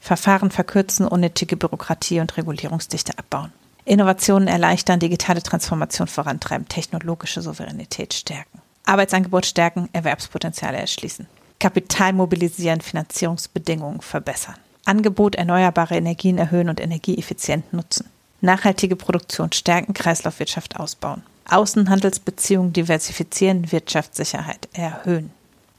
[0.00, 3.52] Verfahren verkürzen, unnötige Bürokratie und Regulierungsdichte abbauen.
[3.84, 8.60] Innovationen erleichtern, digitale Transformation vorantreiben, technologische Souveränität stärken.
[8.84, 11.26] Arbeitsangebot stärken, Erwerbspotenziale erschließen.
[11.60, 14.54] Kapital mobilisieren, Finanzierungsbedingungen verbessern.
[14.84, 18.08] Angebot erneuerbare Energien erhöhen und energieeffizient nutzen.
[18.40, 21.22] Nachhaltige Produktion stärken, Kreislaufwirtschaft ausbauen.
[21.48, 25.30] Außenhandelsbeziehungen diversifizieren, Wirtschaftssicherheit erhöhen.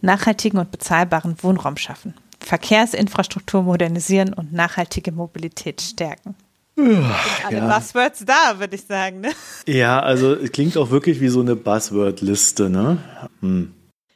[0.02, 2.14] Nachhaltigen und bezahlbaren Wohnraum schaffen.
[2.40, 6.36] Verkehrsinfrastruktur modernisieren und nachhaltige Mobilität stärken.
[6.78, 7.68] alle ja.
[7.68, 9.22] Buzzwords da, würde ich sagen.
[9.22, 9.32] Ne?
[9.68, 12.98] Ja, also es klingt auch wirklich wie so eine Buzzword-Liste, ne?
[13.42, 13.74] Hm.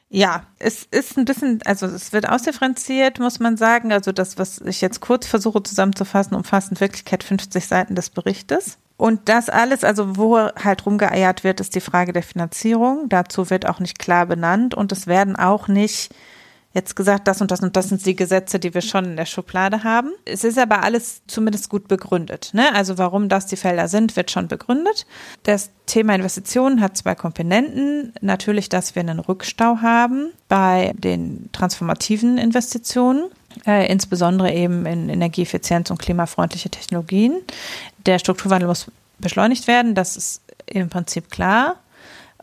[0.08, 3.92] Ja, es ist ein bisschen, also es wird ausdifferenziert, muss man sagen.
[3.92, 8.78] Also das, was ich jetzt kurz versuche zusammenzufassen, umfasst in Wirklichkeit 50 Seiten des Berichtes.
[8.96, 13.08] Und das alles, also wo halt rumgeeiert wird, ist die Frage der Finanzierung.
[13.08, 16.14] Dazu wird auch nicht klar benannt und es werden auch nicht
[16.74, 19.26] jetzt gesagt, das und das und das sind die Gesetze, die wir schon in der
[19.26, 20.12] Schublade haben.
[20.24, 22.50] Es ist aber alles zumindest gut begründet.
[22.52, 22.74] Ne?
[22.74, 25.06] Also warum das die Felder sind, wird schon begründet.
[25.44, 28.12] Das Thema Investitionen hat zwei Komponenten.
[28.20, 33.30] Natürlich, dass wir einen Rückstau haben bei den transformativen Investitionen.
[33.66, 37.40] Äh, insbesondere eben in Energieeffizienz und klimafreundliche Technologien.
[38.06, 41.76] Der Strukturwandel muss beschleunigt werden, das ist im Prinzip klar.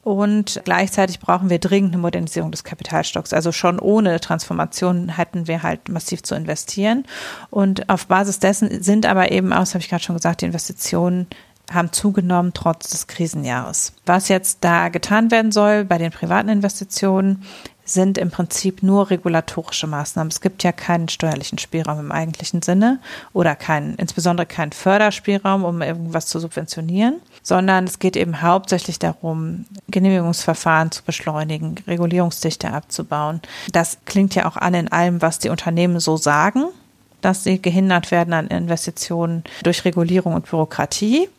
[0.04, 3.34] Und gleichzeitig brauchen wir dringend eine Modernisierung des Kapitalstocks.
[3.34, 7.06] Also schon ohne Transformation hätten wir halt massiv zu investieren.
[7.52, 11.28] Und auf Basis dessen sind aber eben aus, habe ich gerade schon gesagt, die Investitionen
[11.72, 13.94] haben zugenommen trotz des Krisenjahres.
[14.06, 17.44] Was jetzt da getan werden soll bei den privaten Investitionen,
[17.94, 20.32] sind im Prinzip nur regulatorische Maßnahmen.
[20.32, 23.00] Es gibt ja keinen steuerlichen Spielraum im eigentlichen Sinne
[23.34, 29.66] oder keinen, insbesondere keinen Förderspielraum, um irgendwas zu subventionieren, sondern es geht eben hauptsächlich darum,
[29.90, 33.42] Genehmigungsverfahren zu beschleunigen, Regulierungsdichte abzubauen.
[33.72, 36.66] Das klingt ja auch an in allem, was die Unternehmen so sagen.
[37.22, 41.30] dass sie gehindert werden an Investitionen durch Regulierung und Bürokratie.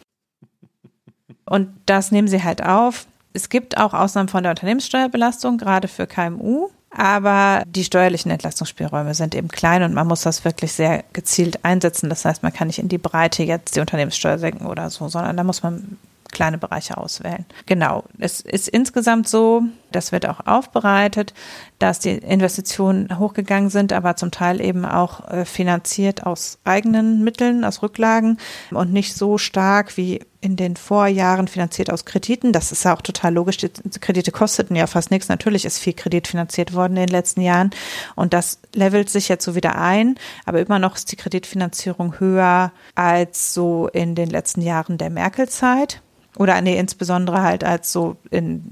[1.45, 3.07] Und das nehmen sie halt auf.
[3.33, 6.69] Es gibt auch Ausnahmen von der Unternehmenssteuerbelastung, gerade für KMU.
[6.95, 12.11] Aber die steuerlichen Entlastungsspielräume sind eben klein und man muss das wirklich sehr gezielt einsetzen.
[12.11, 15.37] Das heißt, man kann nicht in die Breite jetzt die Unternehmenssteuer senken oder so, sondern
[15.39, 15.97] da muss man
[16.33, 17.47] kleine Bereiche auswählen.
[17.67, 18.05] Genau.
[18.19, 21.35] Es ist insgesamt so, das wird auch aufbereitet,
[21.79, 27.65] dass die Investitionen hochgegangen sind, aber zum Teil eben auch äh, finanziert aus eigenen Mitteln,
[27.65, 28.39] aus Rücklagen
[28.71, 32.53] und nicht so stark wie in den Vorjahren finanziert aus Krediten.
[32.53, 33.59] Das ist ja auch total logisch.
[33.59, 35.29] Die Kredite kosteten ja fast nichts.
[35.29, 37.71] Natürlich ist viel Kredit finanziert worden in den letzten Jahren
[38.17, 40.17] und das levelt sich jetzt so wieder ein.
[40.45, 46.03] Aber immer noch ist die Kreditfinanzierung höher als so in den letzten Jahren der Merkel-Zeit.
[46.39, 48.65] Oder nee, insbesondere halt als so in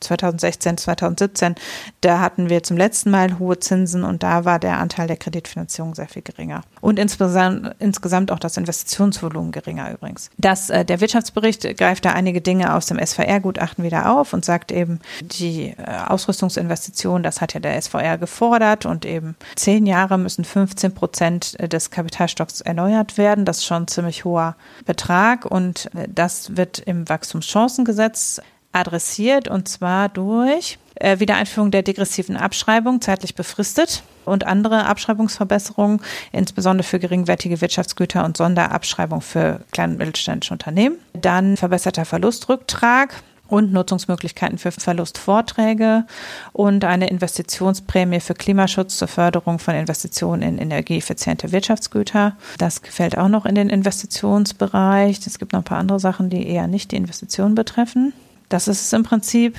[0.00, 1.56] 2016, 2017,
[2.00, 5.94] da hatten wir zum letzten Mal hohe Zinsen und da war der Anteil der Kreditfinanzierung
[5.94, 6.62] sehr viel geringer.
[6.80, 10.30] Und insgesamt, insgesamt auch das Investitionsvolumen geringer übrigens.
[10.38, 14.70] Das, äh, der Wirtschaftsbericht greift da einige Dinge aus dem SVR-Gutachten wieder auf und sagt
[14.70, 20.44] eben, die äh, Ausrüstungsinvestitionen, das hat ja der SVR gefordert und eben zehn Jahre müssen
[20.44, 23.44] 15 Prozent des Kapitalstocks erneuert werden.
[23.44, 28.40] Das ist schon ein ziemlich hoher Betrag und äh, das wird im Wachstumschancengesetz
[28.72, 36.00] adressiert und zwar durch äh, Wiedereinführung der degressiven Abschreibung, zeitlich befristet und andere Abschreibungsverbesserungen,
[36.32, 40.96] insbesondere für geringwertige Wirtschaftsgüter und Sonderabschreibung für kleine und mittelständische Unternehmen.
[41.14, 43.14] Dann verbesserter Verlustrücktrag
[43.48, 46.04] und Nutzungsmöglichkeiten für Verlustvorträge
[46.52, 52.36] und eine Investitionsprämie für Klimaschutz zur Förderung von Investitionen in energieeffiziente Wirtschaftsgüter.
[52.58, 55.26] Das gefällt auch noch in den Investitionsbereich.
[55.26, 58.12] Es gibt noch ein paar andere Sachen, die eher nicht die Investitionen betreffen.
[58.48, 59.56] Das ist es im Prinzip,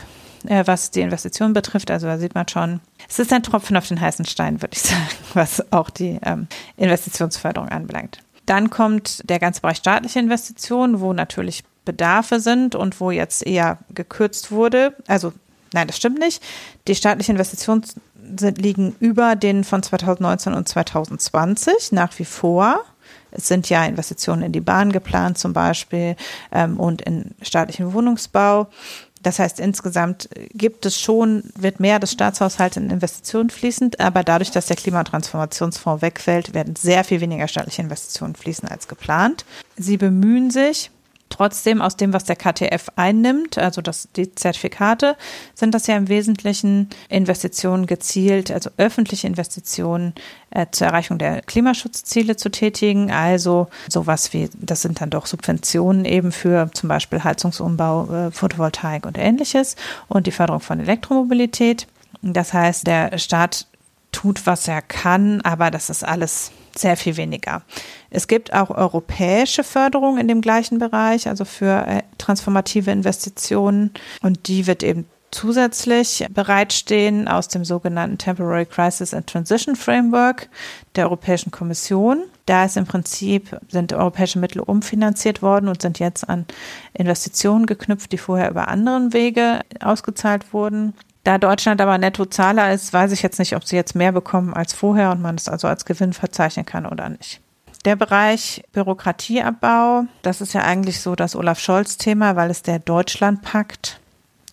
[0.48, 1.92] äh, was die Investitionen betrifft.
[1.92, 4.82] Also da sieht man schon, es ist ein Tropfen auf den heißen Stein, würde ich
[4.84, 6.48] sagen, was auch die ähm,
[6.78, 8.20] Investitionsförderung anbelangt.
[8.46, 13.80] Dann kommt der ganze Bereich staatliche Investitionen, wo natürlich Bedarfe sind und wo jetzt eher
[13.90, 14.96] gekürzt wurde.
[15.08, 15.34] Also
[15.74, 16.44] nein, das stimmt nicht.
[16.88, 17.84] Die staatlichen Investitionen
[18.38, 22.84] sind, liegen über den von 2019 und 2020 nach wie vor.
[23.32, 26.16] Es sind ja Investitionen in die Bahn geplant zum Beispiel
[26.52, 28.68] ähm, und in staatlichen Wohnungsbau.
[29.24, 34.52] Das heißt, insgesamt gibt es schon, wird mehr des Staatshaushalts in Investitionen fließend, aber dadurch,
[34.52, 39.44] dass der Klimatransformationsfonds wegfällt, werden sehr viel weniger staatliche Investitionen fließen als geplant.
[39.76, 40.92] Sie bemühen sich,
[41.30, 45.18] Trotzdem aus dem, was der KTF einnimmt, also das, die Zertifikate,
[45.54, 50.14] sind das ja im Wesentlichen Investitionen gezielt, also öffentliche Investitionen
[50.52, 53.12] äh, zur Erreichung der Klimaschutzziele zu tätigen.
[53.12, 59.06] Also sowas wie, das sind dann doch Subventionen eben für zum Beispiel Heizungsumbau, äh, Photovoltaik
[59.06, 59.76] und ähnliches
[60.08, 61.88] und die Förderung von Elektromobilität.
[62.22, 63.68] Das heißt, der Staat
[64.18, 67.62] tut, was er kann, aber das ist alles sehr viel weniger.
[68.10, 73.92] Es gibt auch europäische Förderung in dem gleichen Bereich, also für äh, transformative Investitionen.
[74.22, 80.50] Und die wird eben zusätzlich bereitstehen aus dem sogenannten Temporary Crisis and Transition Framework
[80.96, 82.24] der Europäischen Kommission.
[82.48, 86.46] Da ist im Prinzip, sind europäische Mittel umfinanziert worden und sind jetzt an
[86.94, 90.94] Investitionen geknüpft, die vorher über anderen Wege ausgezahlt wurden.
[91.28, 94.72] Da Deutschland aber Nettozahler ist, weiß ich jetzt nicht, ob sie jetzt mehr bekommen als
[94.72, 97.42] vorher und man es also als Gewinn verzeichnen kann oder nicht.
[97.84, 104.00] Der Bereich Bürokratieabbau, das ist ja eigentlich so das Olaf Scholz-Thema, weil es der Deutschlandpakt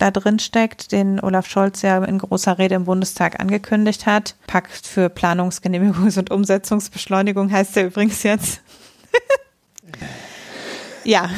[0.00, 4.34] da drin steckt, den Olaf Scholz ja in großer Rede im Bundestag angekündigt hat.
[4.48, 8.62] Pakt für Planungsgenehmigungs- und Umsetzungsbeschleunigung heißt der übrigens jetzt.
[11.04, 11.30] ja.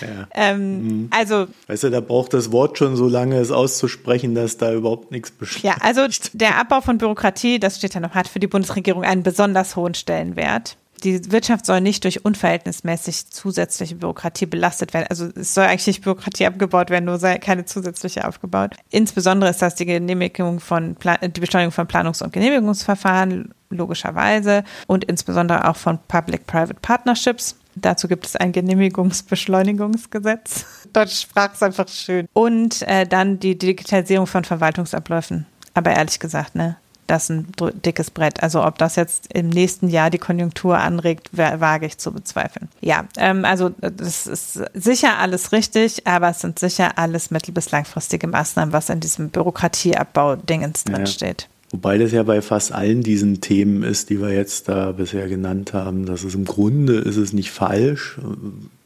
[0.00, 0.28] Ja.
[0.34, 1.10] Ähm, mhm.
[1.10, 1.46] Also.
[1.66, 5.30] Weißt du, da braucht das Wort schon so lange, es auszusprechen, dass da überhaupt nichts
[5.30, 5.62] besteht.
[5.62, 9.22] Ja, also der Abbau von Bürokratie, das steht ja noch, hat für die Bundesregierung einen
[9.22, 10.76] besonders hohen Stellenwert.
[11.04, 15.06] Die Wirtschaft soll nicht durch unverhältnismäßig zusätzliche Bürokratie belastet werden.
[15.10, 18.76] Also es soll eigentlich nicht Bürokratie abgebaut werden, nur sei keine zusätzliche aufgebaut.
[18.90, 25.68] Insbesondere ist das die Genehmigung von die Beschleunigung von Planungs- und Genehmigungsverfahren logischerweise und insbesondere
[25.68, 27.56] auch von Public-Private Partnerships.
[27.76, 30.64] Dazu gibt es ein Genehmigungsbeschleunigungsgesetz.
[30.92, 32.26] Deutsche Sprache ist einfach schön.
[32.32, 35.46] Und äh, dann die Digitalisierung von Verwaltungsabläufen.
[35.74, 37.46] Aber ehrlich gesagt, ne, das ist ein
[37.84, 38.42] dickes Brett.
[38.42, 42.68] Also ob das jetzt im nächsten Jahr die Konjunktur anregt, wage ich zu bezweifeln.
[42.80, 47.70] Ja, ähm, also das ist sicher alles richtig, aber es sind sicher alles mittel- bis
[47.70, 51.34] langfristige Maßnahmen, was in diesem Bürokratieabbau-Dingens drin ja.
[51.76, 55.74] Wobei das ja bei fast allen diesen Themen ist, die wir jetzt da bisher genannt
[55.74, 58.18] haben, dass es im Grunde ist es nicht falsch.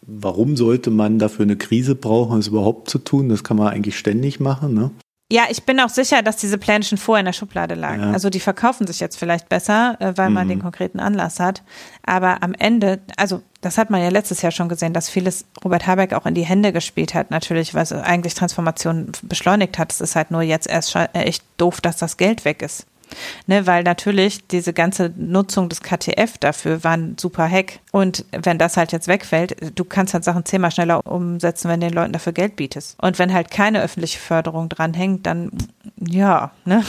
[0.02, 3.28] Warum sollte man dafür eine Krise brauchen, es überhaupt zu tun?
[3.28, 4.74] Das kann man eigentlich ständig machen.
[4.74, 4.90] Ne?
[5.32, 8.02] Ja, ich bin auch sicher, dass diese Pläne schon vorher in der Schublade lagen.
[8.02, 8.12] Ja.
[8.12, 10.50] Also die verkaufen sich jetzt vielleicht besser, äh, weil man mhm.
[10.50, 11.62] den konkreten Anlass hat.
[12.04, 15.86] Aber am Ende, also das hat man ja letztes Jahr schon gesehen, dass vieles Robert
[15.86, 19.92] Habeck auch in die Hände gespielt hat, natürlich, weil es eigentlich Transformation beschleunigt hat.
[19.92, 22.86] Es ist halt nur jetzt erst echt doof, dass das Geld weg ist.
[23.46, 27.80] Ne, weil natürlich diese ganze Nutzung des KTF dafür war ein super Hack.
[27.92, 31.92] Und wenn das halt jetzt wegfällt, du kannst halt Sachen zehnmal schneller umsetzen, wenn den
[31.92, 32.96] Leuten dafür Geld bietest.
[33.02, 35.50] Und wenn halt keine öffentliche Förderung dranhängt, dann
[35.98, 36.84] ja, ne?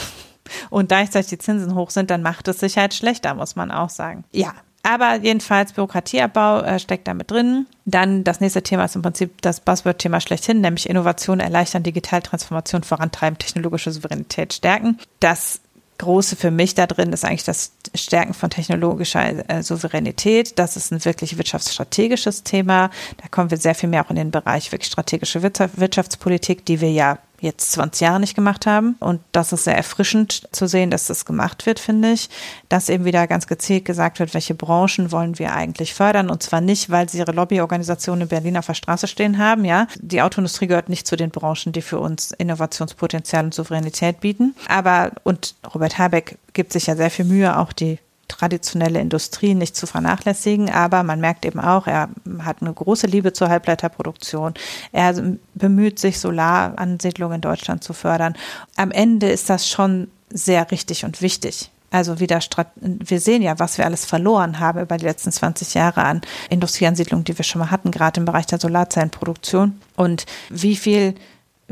[0.70, 3.90] Und gleichzeitig die Zinsen hoch sind, dann macht es sich halt schlechter, muss man auch
[3.90, 4.24] sagen.
[4.32, 7.66] Ja, aber jedenfalls Bürokratieabbau äh, steckt damit drin.
[7.84, 13.38] Dann das nächste Thema ist im Prinzip das Buzzword-Thema schlechthin, nämlich Innovation erleichtern, Digitaltransformation vorantreiben,
[13.38, 14.98] technologische Souveränität stärken.
[15.20, 15.60] Das
[16.02, 20.58] Große für mich da drin ist eigentlich das Stärken von technologischer äh, Souveränität.
[20.58, 22.90] Das ist ein wirklich wirtschaftsstrategisches Thema.
[23.18, 26.90] Da kommen wir sehr viel mehr auch in den Bereich wirklich strategische Wirtschaftspolitik, die wir
[26.90, 28.96] ja jetzt 20 Jahre nicht gemacht haben.
[29.00, 32.30] Und das ist sehr erfrischend zu sehen, dass das gemacht wird, finde ich.
[32.68, 36.30] Dass eben wieder ganz gezielt gesagt wird, welche Branchen wollen wir eigentlich fördern.
[36.30, 39.64] Und zwar nicht, weil sie ihre Lobbyorganisationen in Berlin auf der Straße stehen haben.
[39.64, 44.54] Ja, die Autoindustrie gehört nicht zu den Branchen, die für uns Innovationspotenzial und Souveränität bieten.
[44.68, 49.76] Aber, und Robert Habeck gibt sich ja sehr viel Mühe, auch die traditionelle Industrie nicht
[49.76, 52.08] zu vernachlässigen, aber man merkt eben auch, er
[52.40, 54.54] hat eine große Liebe zur Halbleiterproduktion.
[54.92, 55.14] Er
[55.54, 58.34] bemüht sich, Solaransiedlungen in Deutschland zu fördern.
[58.76, 61.70] Am Ende ist das schon sehr richtig und wichtig.
[61.90, 62.40] Also wieder,
[62.80, 67.24] wir sehen ja, was wir alles verloren haben über die letzten 20 Jahre an Industrieansiedlungen,
[67.24, 71.14] die wir schon mal hatten, gerade im Bereich der Solarzellenproduktion und wie viel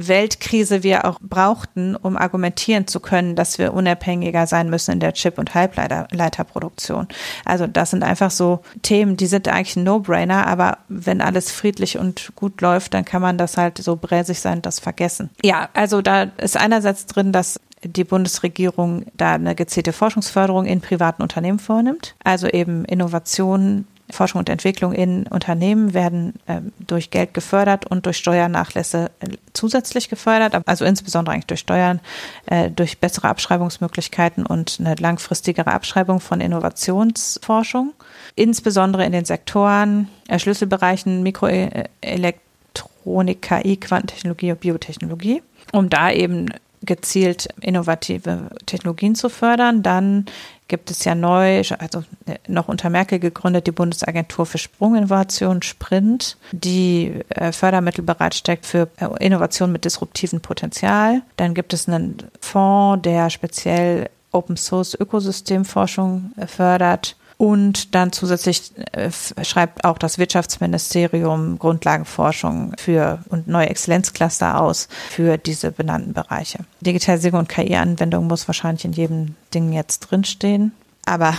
[0.08, 5.12] Weltkrise wir auch brauchten, um argumentieren zu können, dass wir unabhängiger sein müssen in der
[5.12, 7.08] Chip- und Halbleiterproduktion.
[7.44, 11.98] Also das sind einfach so Themen, die sind eigentlich ein No-Brainer, aber wenn alles friedlich
[11.98, 15.30] und gut läuft, dann kann man das halt so bräsig sein, das vergessen.
[15.42, 21.22] Ja, also da ist einerseits drin, dass die Bundesregierung da eine gezielte Forschungsförderung in privaten
[21.22, 27.86] Unternehmen vornimmt, also eben Innovationen Forschung und Entwicklung in Unternehmen werden äh, durch Geld gefördert
[27.86, 32.00] und durch Steuernachlässe äh, zusätzlich gefördert, also insbesondere eigentlich durch Steuern,
[32.46, 37.92] äh, durch bessere Abschreibungsmöglichkeiten und eine langfristigere Abschreibung von Innovationsforschung,
[38.36, 45.42] insbesondere in den Sektoren, äh, Schlüsselbereichen Mikroelektronik, KI, Quantentechnologie und Biotechnologie,
[45.72, 46.50] um da eben
[46.82, 49.82] gezielt innovative Technologien zu fördern.
[49.82, 50.26] Dann
[50.70, 56.38] gibt es ja neu, also äh, noch unter Merkel gegründet, die Bundesagentur für Sprunginnovation, Sprint,
[56.52, 61.20] die äh, Fördermittel bereitstellt für äh, Innovation mit disruptivem Potenzial.
[61.36, 67.16] Dann gibt es einen Fonds, der speziell Open Source Ökosystemforschung fördert.
[67.40, 69.10] Und dann zusätzlich äh,
[69.42, 76.66] schreibt auch das Wirtschaftsministerium Grundlagenforschung für und neue Exzellenzcluster aus für diese benannten Bereiche.
[76.82, 80.72] Digitalisierung und KI-Anwendung muss wahrscheinlich in jedem Ding jetzt drinstehen.
[81.06, 81.32] Aber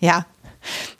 [0.00, 0.26] ja,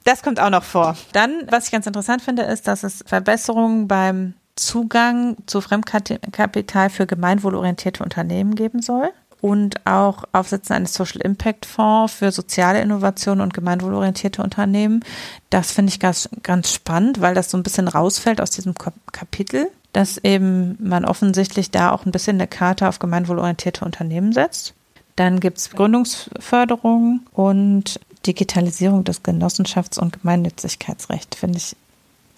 [0.05, 0.95] das kommt auch noch vor.
[1.11, 7.05] Dann, was ich ganz interessant finde, ist, dass es Verbesserungen beim Zugang zu Fremdkapital für
[7.07, 13.53] gemeinwohlorientierte Unternehmen geben soll und auch Aufsetzen eines Social Impact Fonds für soziale Innovation und
[13.53, 15.03] gemeinwohlorientierte Unternehmen.
[15.49, 18.73] Das finde ich ganz, ganz spannend, weil das so ein bisschen rausfällt aus diesem
[19.11, 24.73] Kapitel, dass eben man offensichtlich da auch ein bisschen eine Karte auf gemeinwohlorientierte Unternehmen setzt.
[25.15, 31.75] Dann gibt es Gründungsförderung und Digitalisierung des Genossenschafts- und Gemeinnützigkeitsrechts, finde ich.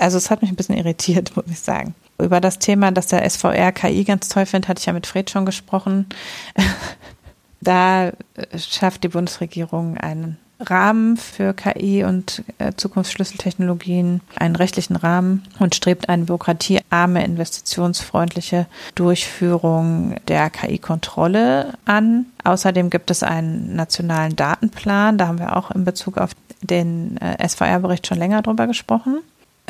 [0.02, 1.94] Also es hat mich ein bisschen irritiert, muss ich sagen.
[2.18, 5.30] Über das Thema, dass der SVR KI ganz toll findet, hatte ich ja mit Fred
[5.30, 6.08] schon gesprochen.
[7.62, 8.14] da äh,
[8.58, 16.08] schafft die Bundesregierung einen Rahmen für KI und äh, Zukunftsschlüsseltechnologien, einen rechtlichen Rahmen und strebt
[16.08, 22.28] eine bürokratiearme, investitionsfreundliche Durchführung der KI-Kontrolle an.
[22.44, 25.18] Außerdem gibt es einen nationalen Datenplan.
[25.18, 29.22] Da haben wir auch in Bezug auf den äh, SVR-Bericht schon länger drüber gesprochen.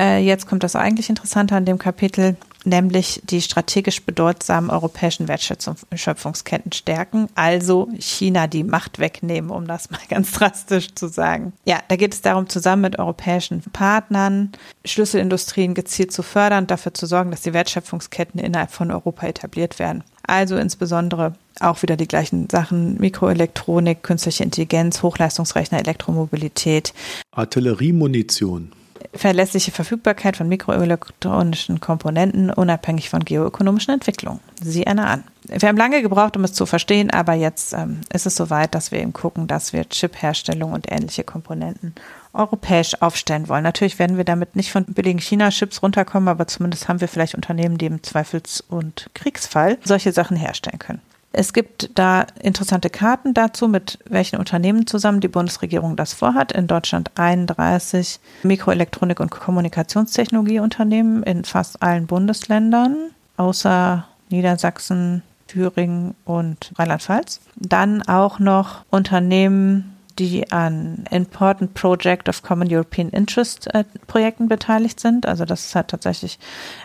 [0.02, 6.72] Äh, jetzt kommt das eigentlich Interessante an dem Kapitel, nämlich die strategisch bedeutsamen europäischen Wertschöpfungsketten
[6.72, 11.54] stärken, also China die Macht wegnehmen, um das mal ganz drastisch zu sagen.
[11.66, 14.52] Ja, da geht es darum, zusammen mit europäischen Partnern
[14.86, 20.04] Schlüsselindustrien gezielt zu fördern, dafür zu sorgen, dass die Wertschöpfungsketten innerhalb von Europa etabliert werden.
[20.24, 26.94] Also insbesondere auch wieder die gleichen Sachen, Mikroelektronik, künstliche Intelligenz, Hochleistungsrechner, Elektromobilität.
[27.32, 28.72] Artilleriemunition
[29.14, 34.40] verlässliche Verfügbarkeit von mikroelektronischen Komponenten unabhängig von geoökonomischen Entwicklungen.
[34.62, 35.24] Sieh eine an.
[35.44, 38.92] Wir haben lange gebraucht, um es zu verstehen, aber jetzt ähm, ist es soweit, dass
[38.92, 41.96] wir eben gucken, dass wir Chip-Herstellung und ähnliche Komponenten
[42.34, 43.64] europäisch aufstellen wollen.
[43.64, 47.78] Natürlich werden wir damit nicht von billigen China-Chips runterkommen, aber zumindest haben wir vielleicht Unternehmen,
[47.78, 51.02] die im Zweifels- und Kriegsfall solche Sachen herstellen können.
[51.34, 56.52] Es gibt da interessante Karten dazu, mit welchen Unternehmen zusammen die Bundesregierung das vorhat.
[56.52, 67.40] In Deutschland 31 Mikroelektronik- und Kommunikationstechnologieunternehmen in fast allen Bundesländern, außer Niedersachsen, Thüringen und Rheinland-Pfalz.
[67.56, 75.00] Dann auch noch Unternehmen, die an Important Project of Common European Interest äh, Projekten beteiligt
[75.00, 75.26] sind.
[75.26, 76.40] Also das ist halt tatsächlich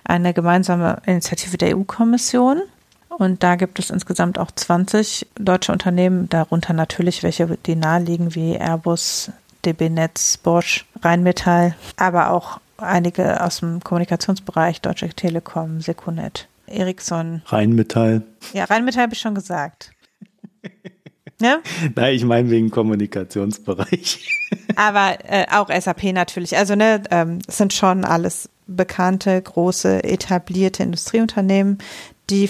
[0.05, 2.63] eine gemeinsame Initiative der EU-Kommission.
[3.19, 8.57] Und da gibt es insgesamt auch 20 deutsche Unternehmen, darunter natürlich welche, die naheliegen, wie
[8.57, 9.31] Airbus,
[9.65, 17.43] DB Netz, Bosch, Rheinmetall, aber auch einige aus dem Kommunikationsbereich, Deutsche Telekom, Secunet, Ericsson.
[17.47, 18.23] Rheinmetall.
[18.53, 19.93] Ja, Rheinmetall habe ich schon gesagt.
[21.39, 21.59] Ne?
[21.95, 24.27] Nein, ich meine wegen Kommunikationsbereich.
[24.77, 26.57] Aber äh, auch SAP natürlich.
[26.57, 31.77] Also ne, ähm, es sind schon alles bekannte, große, etablierte Industrieunternehmen,
[32.31, 32.49] die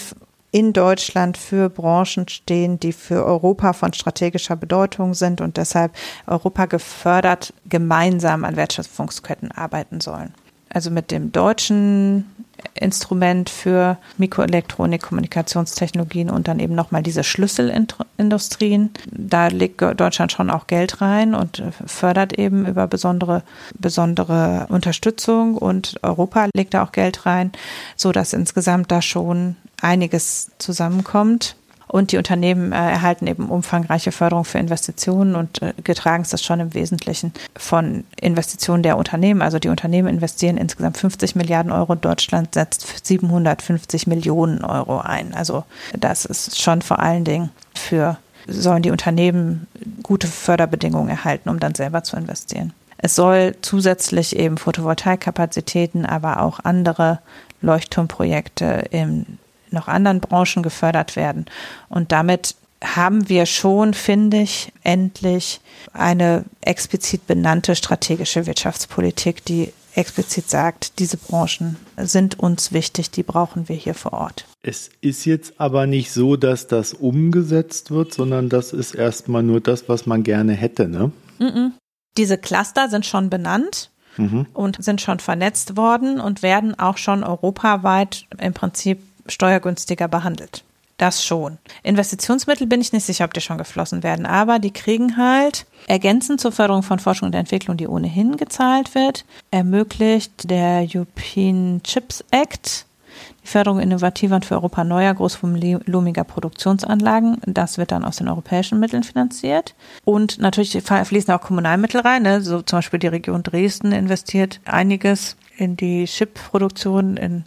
[0.51, 5.93] in Deutschland für Branchen stehen, die für Europa von strategischer Bedeutung sind und deshalb
[6.27, 10.33] Europa gefördert gemeinsam an Wertschöpfungsketten arbeiten sollen.
[10.69, 12.27] Also mit dem deutschen
[12.75, 18.91] Instrument für Mikroelektronik, Kommunikationstechnologien und dann eben nochmal diese Schlüsselindustrien.
[19.11, 23.43] Da legt Deutschland schon auch Geld rein und fördert eben über besondere,
[23.79, 27.53] besondere Unterstützung und Europa legt da auch Geld rein,
[27.95, 31.57] so dass insgesamt da schon einiges zusammenkommt.
[31.89, 36.43] Und die Unternehmen äh, erhalten eben umfangreiche Förderung für Investitionen und äh, getragen ist das
[36.43, 39.41] schon im Wesentlichen von Investitionen der Unternehmen.
[39.41, 41.95] Also die Unternehmen investieren insgesamt 50 Milliarden Euro.
[41.95, 45.33] Deutschland setzt 750 Millionen Euro ein.
[45.35, 45.63] Also
[45.97, 48.17] das ist schon vor allen Dingen für,
[48.49, 49.69] sollen die Unternehmen
[50.03, 52.73] gute Förderbedingungen erhalten, um dann selber zu investieren.
[52.99, 57.21] Es soll zusätzlich eben Photovoltaikkapazitäten, aber auch andere
[57.61, 59.39] Leuchtturmprojekte im
[59.71, 61.47] noch anderen Branchen gefördert werden.
[61.89, 62.55] Und damit
[62.85, 65.61] haben wir schon, finde ich, endlich
[65.93, 73.69] eine explizit benannte strategische Wirtschaftspolitik, die explizit sagt, diese Branchen sind uns wichtig, die brauchen
[73.69, 74.45] wir hier vor Ort.
[74.63, 79.61] Es ist jetzt aber nicht so, dass das umgesetzt wird, sondern das ist erstmal nur
[79.61, 81.13] das, was man gerne hätte, ne?
[81.39, 81.71] Mm -mm.
[82.19, 84.47] Diese Cluster sind schon benannt mhm.
[84.53, 90.65] und sind schon vernetzt worden und werden auch schon europaweit im Prinzip steuergünstiger behandelt.
[90.99, 91.59] Das schon.
[91.83, 96.41] Investitionsmittel bin ich nicht sicher, ob die schon geflossen werden, aber die kriegen halt ergänzend
[96.41, 102.87] zur Förderung von Forschung und Entwicklung, die ohnehin gezahlt wird, ermöglicht der European Chips Act
[103.43, 107.39] die Förderung innovativer und für Europa neuer großvolumiger Produktionsanlagen.
[107.47, 109.75] Das wird dann aus den europäischen Mitteln finanziert.
[110.05, 112.23] Und natürlich fließen auch Kommunalmittel rein.
[112.23, 112.41] Ne?
[112.43, 117.45] So zum Beispiel die Region Dresden investiert einiges in die Chip-Produktion in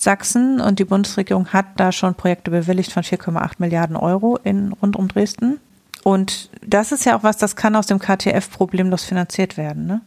[0.00, 4.96] Sachsen und die Bundesregierung hat da schon Projekte bewilligt von 4,8 Milliarden Euro in rund
[4.96, 5.60] um Dresden.
[6.02, 9.86] Und das ist ja auch was, das kann aus dem KTF problemlos finanziert werden.
[9.86, 10.00] Ne?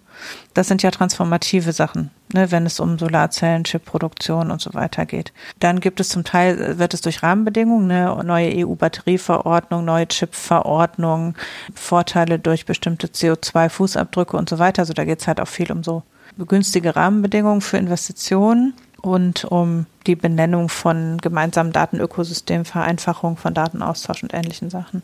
[0.56, 5.32] Das sind ja transformative Sachen, ne, wenn es um Solarzellen, Chipproduktion und so weiter geht.
[5.60, 11.36] Dann gibt es zum Teil, wird es durch Rahmenbedingungen, ne, neue EU-Batterieverordnung, neue Chip-Verordnung,
[11.76, 14.82] Vorteile durch bestimmte CO2-Fußabdrücke und so weiter.
[14.82, 16.02] Also da geht es halt auch viel um so
[16.40, 18.74] günstige Rahmenbedingungen für Investitionen
[19.04, 25.04] und um die Benennung von gemeinsamen Datenökosystemen, Vereinfachung von Datenaustausch und ähnlichen Sachen.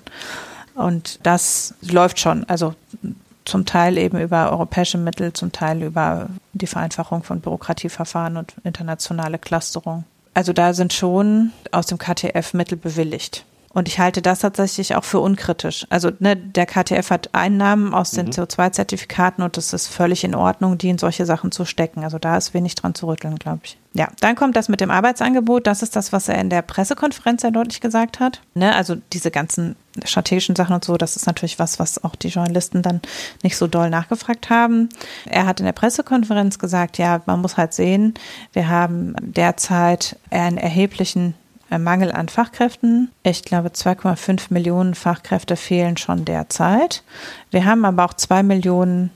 [0.73, 2.73] Und das läuft schon, also
[3.43, 9.37] zum Teil eben über europäische Mittel, zum Teil über die Vereinfachung von Bürokratieverfahren und internationale
[9.37, 10.05] Clusterung.
[10.33, 13.43] Also da sind schon aus dem KTF Mittel bewilligt.
[13.71, 15.85] Und ich halte das tatsächlich auch für unkritisch.
[15.89, 18.31] Also ne, der KTF hat Einnahmen aus den mhm.
[18.31, 22.03] CO2-Zertifikaten und es ist völlig in Ordnung, die in solche Sachen zu stecken.
[22.03, 23.77] Also da ist wenig dran zu rütteln, glaube ich.
[23.93, 25.67] Ja, dann kommt das mit dem Arbeitsangebot.
[25.67, 28.41] Das ist das, was er in der Pressekonferenz sehr deutlich gesagt hat.
[28.55, 32.29] Ne, also diese ganzen strategischen Sachen und so, das ist natürlich was, was auch die
[32.29, 33.01] Journalisten dann
[33.43, 34.89] nicht so doll nachgefragt haben.
[35.25, 38.15] Er hat in der Pressekonferenz gesagt, ja, man muss halt sehen,
[38.53, 41.35] wir haben derzeit einen erheblichen
[41.77, 43.11] Mangel an Fachkräften.
[43.21, 47.03] Ich glaube, 2,5 Millionen Fachkräfte fehlen schon derzeit.
[47.51, 49.11] Wir haben aber auch zwei Millionen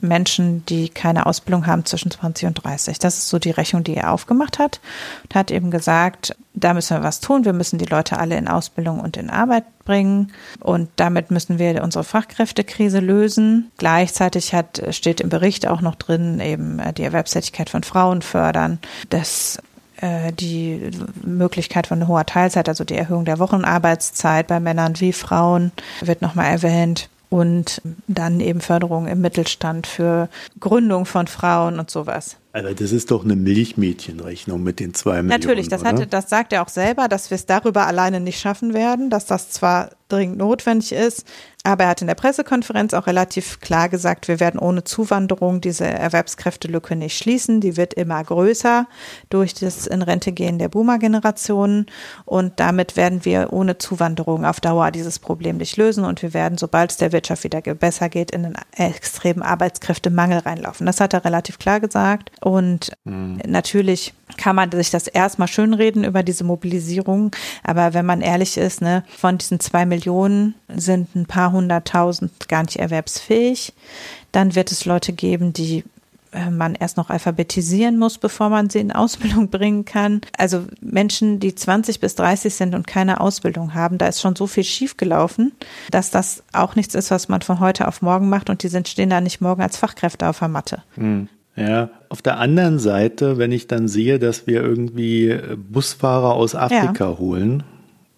[0.00, 2.98] Menschen, die keine Ausbildung haben zwischen 20 und 30.
[2.98, 4.80] Das ist so die Rechnung, die er aufgemacht hat.
[5.24, 7.44] Und hat eben gesagt, da müssen wir was tun.
[7.44, 10.32] Wir müssen die Leute alle in Ausbildung und in Arbeit bringen.
[10.60, 13.70] Und damit müssen wir unsere Fachkräftekrise lösen.
[13.76, 18.78] Gleichzeitig hat, steht im Bericht auch noch drin, eben die Erwerbstätigkeit von Frauen fördern.
[19.10, 19.62] Das äh,
[20.00, 20.90] die
[21.24, 26.46] Möglichkeit von hoher Teilzeit, also die Erhöhung der Wochenarbeitszeit bei Männern wie Frauen, wird nochmal
[26.46, 27.08] erwähnt.
[27.30, 30.30] Und dann eben Förderung im Mittelstand für
[30.60, 32.36] Gründung von Frauen und sowas.
[32.54, 35.28] Aber das ist doch eine Milchmädchenrechnung mit den zwei Millionen.
[35.28, 38.72] Natürlich, das hatte, das sagt er auch selber, dass wir es darüber alleine nicht schaffen
[38.72, 41.26] werden, dass das zwar dringend notwendig ist,
[41.64, 45.84] aber er hat in der Pressekonferenz auch relativ klar gesagt, wir werden ohne Zuwanderung diese
[45.86, 47.60] Erwerbskräftelücke nicht schließen.
[47.60, 48.86] Die wird immer größer
[49.28, 51.86] durch das in Rente gehen der Boomer-Generationen.
[52.24, 56.04] Und damit werden wir ohne Zuwanderung auf Dauer dieses Problem nicht lösen.
[56.04, 60.86] Und wir werden, sobald es der Wirtschaft wieder besser geht, in einen extremen Arbeitskräftemangel reinlaufen.
[60.86, 62.30] Das hat er relativ klar gesagt.
[62.40, 63.40] Und mhm.
[63.46, 67.32] natürlich kann man sich das erstmal schönreden über diese Mobilisierung.
[67.64, 69.97] Aber wenn man ehrlich ist, ne, von diesen zwei Millionen
[70.68, 73.72] sind ein paar hunderttausend gar nicht erwerbsfähig.
[74.32, 75.84] Dann wird es Leute geben, die
[76.32, 80.20] äh, man erst noch alphabetisieren muss, bevor man sie in Ausbildung bringen kann.
[80.36, 84.46] Also Menschen, die 20 bis 30 sind und keine Ausbildung haben, da ist schon so
[84.46, 85.52] viel schiefgelaufen,
[85.90, 88.88] dass das auch nichts ist, was man von heute auf morgen macht und die sind,
[88.88, 90.82] stehen da nicht morgen als Fachkräfte auf der Matte.
[90.94, 91.28] Hm.
[91.56, 97.10] Ja, auf der anderen Seite, wenn ich dann sehe, dass wir irgendwie Busfahrer aus Afrika
[97.10, 97.18] ja.
[97.18, 97.64] holen,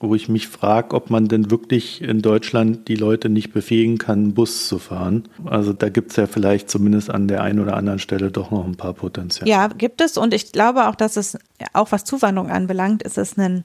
[0.01, 4.33] wo ich mich frage, ob man denn wirklich in Deutschland die Leute nicht befähigen kann,
[4.33, 5.29] Bus zu fahren.
[5.45, 8.65] Also da gibt es ja vielleicht zumindest an der einen oder anderen Stelle doch noch
[8.65, 9.51] ein paar Potenziale.
[9.51, 10.17] Ja, gibt es.
[10.17, 11.39] Und ich glaube auch, dass es,
[11.75, 13.65] auch was Zuwanderung anbelangt, ist es ein,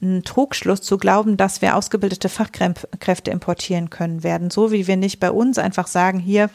[0.00, 4.50] ein Trugschluss zu glauben, dass wir ausgebildete Fachkräfte importieren können werden.
[4.50, 6.48] So wie wir nicht bei uns einfach sagen, hier,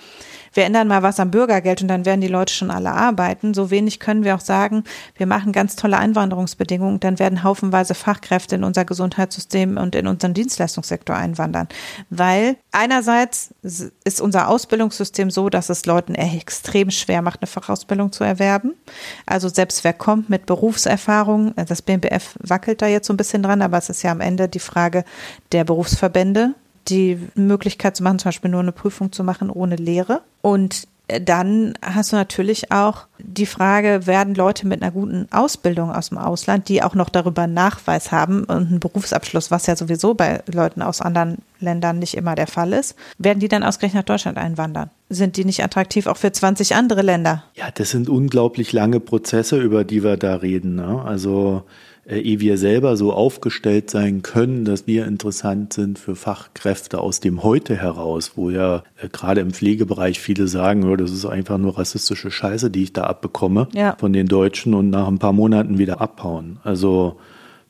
[0.58, 3.54] wir ändern mal was am Bürgergeld und dann werden die Leute schon alle arbeiten.
[3.54, 4.84] So wenig können wir auch sagen,
[5.16, 10.34] wir machen ganz tolle Einwanderungsbedingungen, dann werden haufenweise Fachkräfte in unser Gesundheitssystem und in unseren
[10.34, 11.68] Dienstleistungssektor einwandern.
[12.10, 18.24] Weil einerseits ist unser Ausbildungssystem so, dass es Leuten extrem schwer macht, eine Fachausbildung zu
[18.24, 18.74] erwerben.
[19.28, 23.62] Also selbst wer kommt mit Berufserfahrung, das BMBF wackelt da jetzt so ein bisschen dran,
[23.62, 25.04] aber es ist ja am Ende die Frage
[25.52, 26.56] der Berufsverbände,
[26.90, 30.22] die Möglichkeit zu machen, zum Beispiel nur eine Prüfung zu machen ohne Lehre.
[30.42, 36.10] Und dann hast du natürlich auch die Frage, werden Leute mit einer guten Ausbildung aus
[36.10, 40.44] dem Ausland, die auch noch darüber Nachweis haben und einen Berufsabschluss, was ja sowieso bei
[40.52, 44.38] Leuten aus anderen Ländern nicht immer der Fall ist, werden die dann ausgerechnet nach Deutschland
[44.38, 44.90] einwandern?
[45.10, 47.44] Sind die nicht attraktiv auch für 20 andere Länder?
[47.56, 50.76] Ja, das sind unglaublich lange Prozesse, über die wir da reden.
[50.76, 51.02] Ne?
[51.06, 51.64] Also
[52.08, 57.20] äh, ehe wir selber so aufgestellt sein können, dass wir interessant sind für Fachkräfte aus
[57.20, 61.58] dem Heute heraus, wo ja äh, gerade im Pflegebereich viele sagen, oh, das ist einfach
[61.58, 63.96] nur rassistische Scheiße, die ich da abbekomme ja.
[64.00, 66.60] von den Deutschen und nach ein paar Monaten wieder abhauen.
[66.64, 67.18] Also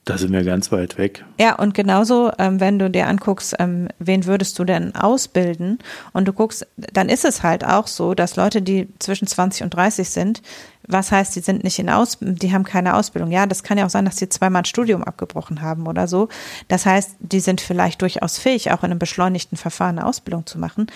[0.08, 1.26] da sind wir ganz weit weg.
[1.38, 5.80] Ja, und genauso, ähm, wenn du dir anguckst, ähm, wen würdest du denn ausbilden?
[6.14, 9.72] Und du guckst, dann ist es halt auch so, dass Leute, die zwischen 20 und
[9.72, 10.41] 30 sind,
[10.88, 13.32] was heißt, die sind nicht in Aus, die haben keine Ausbildung.
[13.32, 16.30] Ja, das kann ja auch sein, dass die zweimal ein Studium abgebrochen haben oder so.
[16.70, 20.58] Das heißt, die sind vielleicht durchaus fähig, auch in einem beschleunigten Verfahren eine Ausbildung zu
[20.58, 20.88] machen.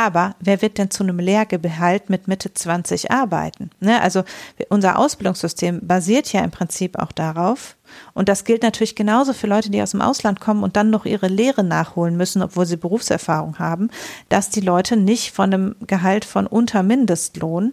[0.00, 3.70] Aber wer wird denn zu einem Lehrgehalt mit Mitte 20 arbeiten?
[3.80, 4.00] Ne?
[4.00, 4.22] Also
[4.68, 7.74] unser Ausbildungssystem basiert ja im Prinzip auch darauf.
[8.14, 11.04] Und das gilt natürlich genauso für Leute, die aus dem Ausland kommen und dann noch
[11.04, 13.90] ihre Lehre nachholen müssen, obwohl sie Berufserfahrung haben,
[14.28, 17.72] dass die Leute nicht von einem Gehalt von unter Mindestlohn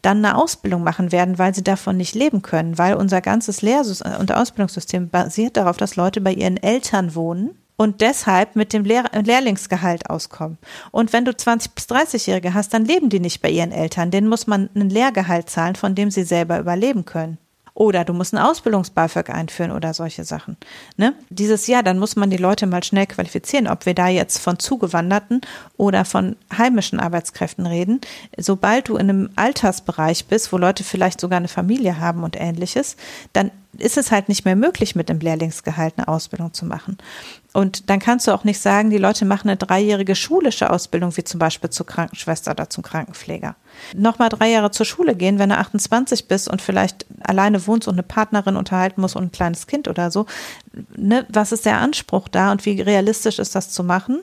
[0.00, 3.82] dann eine Ausbildung machen werden, weil sie davon nicht leben können, weil unser ganzes Lehr-
[4.20, 9.04] und Ausbildungssystem basiert darauf, dass Leute bei ihren Eltern wohnen und deshalb mit dem Lehr
[9.12, 10.58] Lehrlingsgehalt auskommen.
[10.90, 14.10] Und wenn du 20- bis 30-Jährige hast, dann leben die nicht bei ihren Eltern.
[14.10, 17.38] Denen muss man ein Lehrgehalt zahlen, von dem sie selber überleben können.
[17.76, 20.56] Oder du musst ein Ausbildungs-BAföG einführen oder solche Sachen.
[20.96, 21.12] Ne?
[21.28, 24.60] Dieses Jahr, dann muss man die Leute mal schnell qualifizieren, ob wir da jetzt von
[24.60, 25.40] Zugewanderten
[25.76, 28.00] oder von heimischen Arbeitskräften reden.
[28.36, 32.96] Sobald du in einem Altersbereich bist, wo Leute vielleicht sogar eine Familie haben und ähnliches,
[33.32, 36.96] dann ist es halt nicht mehr möglich, mit dem Lehrlingsgehalt eine Ausbildung zu machen.
[37.54, 41.22] Und dann kannst du auch nicht sagen, die Leute machen eine dreijährige schulische Ausbildung, wie
[41.22, 43.54] zum Beispiel zur Krankenschwester oder zum Krankenpfleger.
[43.94, 47.94] Nochmal drei Jahre zur Schule gehen, wenn du 28 bist und vielleicht alleine wohnst und
[47.94, 50.26] eine Partnerin unterhalten musst und ein kleines Kind oder so.
[50.96, 51.26] Ne?
[51.28, 54.20] Was ist der Anspruch da und wie realistisch ist das zu machen?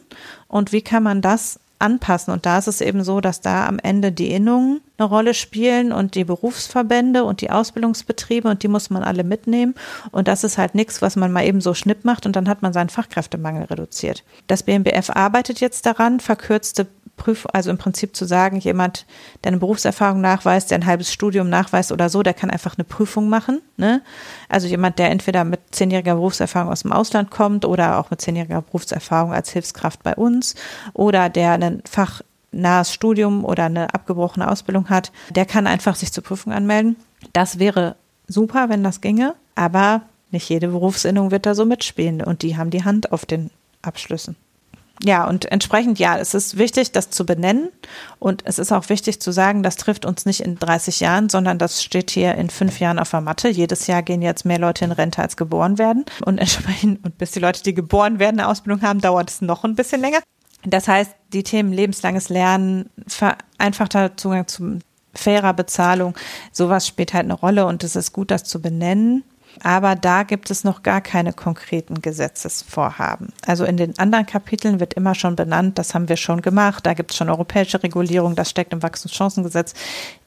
[0.50, 2.34] Und wie kann man das anpassen.
[2.34, 5.92] Und da ist es eben so, dass da am Ende die Innungen eine Rolle spielen
[5.92, 9.76] und die Berufsverbände und die Ausbildungsbetriebe und die muss man alle mitnehmen.
[10.12, 12.62] Und das ist halt nichts, was man mal eben so schnipp macht und dann hat
[12.62, 14.24] man seinen Fachkräftemangel reduziert.
[14.48, 16.88] Das BMBF arbeitet jetzt daran, verkürzte
[17.22, 19.06] Prüf, also im Prinzip zu sagen, jemand,
[19.44, 22.84] der eine Berufserfahrung nachweist, der ein halbes Studium nachweist oder so, der kann einfach eine
[22.84, 23.62] Prüfung machen.
[23.78, 24.02] Ne?
[24.50, 28.64] Also jemand, der entweder mit zehnjähriger Berufserfahrung aus dem Ausland kommt oder auch mit zehnjähriger
[28.64, 30.56] Berufserfahrung als Hilfskraft bei uns
[30.94, 36.24] oder der ein fachnahes Studium oder eine abgebrochene Ausbildung hat, der kann einfach sich zur
[36.24, 36.96] Prüfung anmelden.
[37.34, 37.96] Das wäre
[38.28, 40.02] super, wenn das ginge, aber
[40.32, 43.52] nicht jede Berufsinnung wird da so mitspielen und die haben die Hand auf den
[43.84, 44.36] Abschlüssen.
[45.04, 47.70] Ja, und entsprechend, ja, es ist wichtig, das zu benennen.
[48.20, 51.58] Und es ist auch wichtig zu sagen, das trifft uns nicht in 30 Jahren, sondern
[51.58, 53.50] das steht hier in fünf Jahren auf der Matte.
[53.50, 56.06] Jedes Jahr gehen jetzt mehr Leute in Rente, als geboren werden.
[56.24, 59.64] Und entsprechend, und bis die Leute, die geboren werden, eine Ausbildung haben, dauert es noch
[59.64, 60.20] ein bisschen länger.
[60.64, 64.80] Das heißt, die Themen lebenslanges Lernen, vereinfachter Zugang zu
[65.14, 66.16] fairer Bezahlung,
[66.52, 69.24] sowas spielt halt eine Rolle und es ist gut, das zu benennen.
[69.64, 73.34] Aber da gibt es noch gar keine konkreten Gesetzesvorhaben.
[73.46, 76.94] Also in den anderen Kapiteln wird immer schon benannt, das haben wir schon gemacht, da
[76.94, 79.74] gibt es schon europäische Regulierung, das steckt im Wachstumschancengesetz.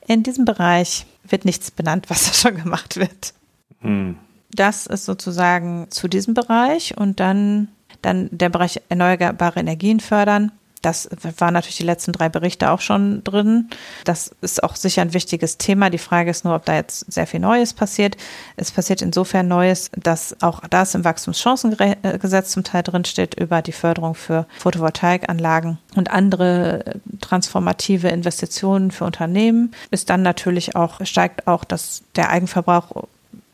[0.06, 3.34] In diesem Bereich wird nichts benannt, was da schon gemacht wird.
[3.80, 4.16] Hm.
[4.50, 7.68] Das ist sozusagen zu diesem Bereich und dann,
[8.02, 10.52] dann der Bereich erneuerbare Energien fördern.
[10.84, 11.08] Das
[11.38, 13.70] waren natürlich die letzten drei Berichte auch schon drin.
[14.04, 15.88] Das ist auch sicher ein wichtiges Thema.
[15.88, 18.16] Die Frage ist nur, ob da jetzt sehr viel Neues passiert.
[18.56, 24.14] Es passiert insofern Neues, dass auch das im Wachstumschancengesetz zum Teil drinsteht über die Förderung
[24.14, 29.72] für Photovoltaikanlagen und andere transformative Investitionen für Unternehmen.
[29.90, 33.08] Ist dann natürlich auch, steigt auch das, der Eigenverbrauch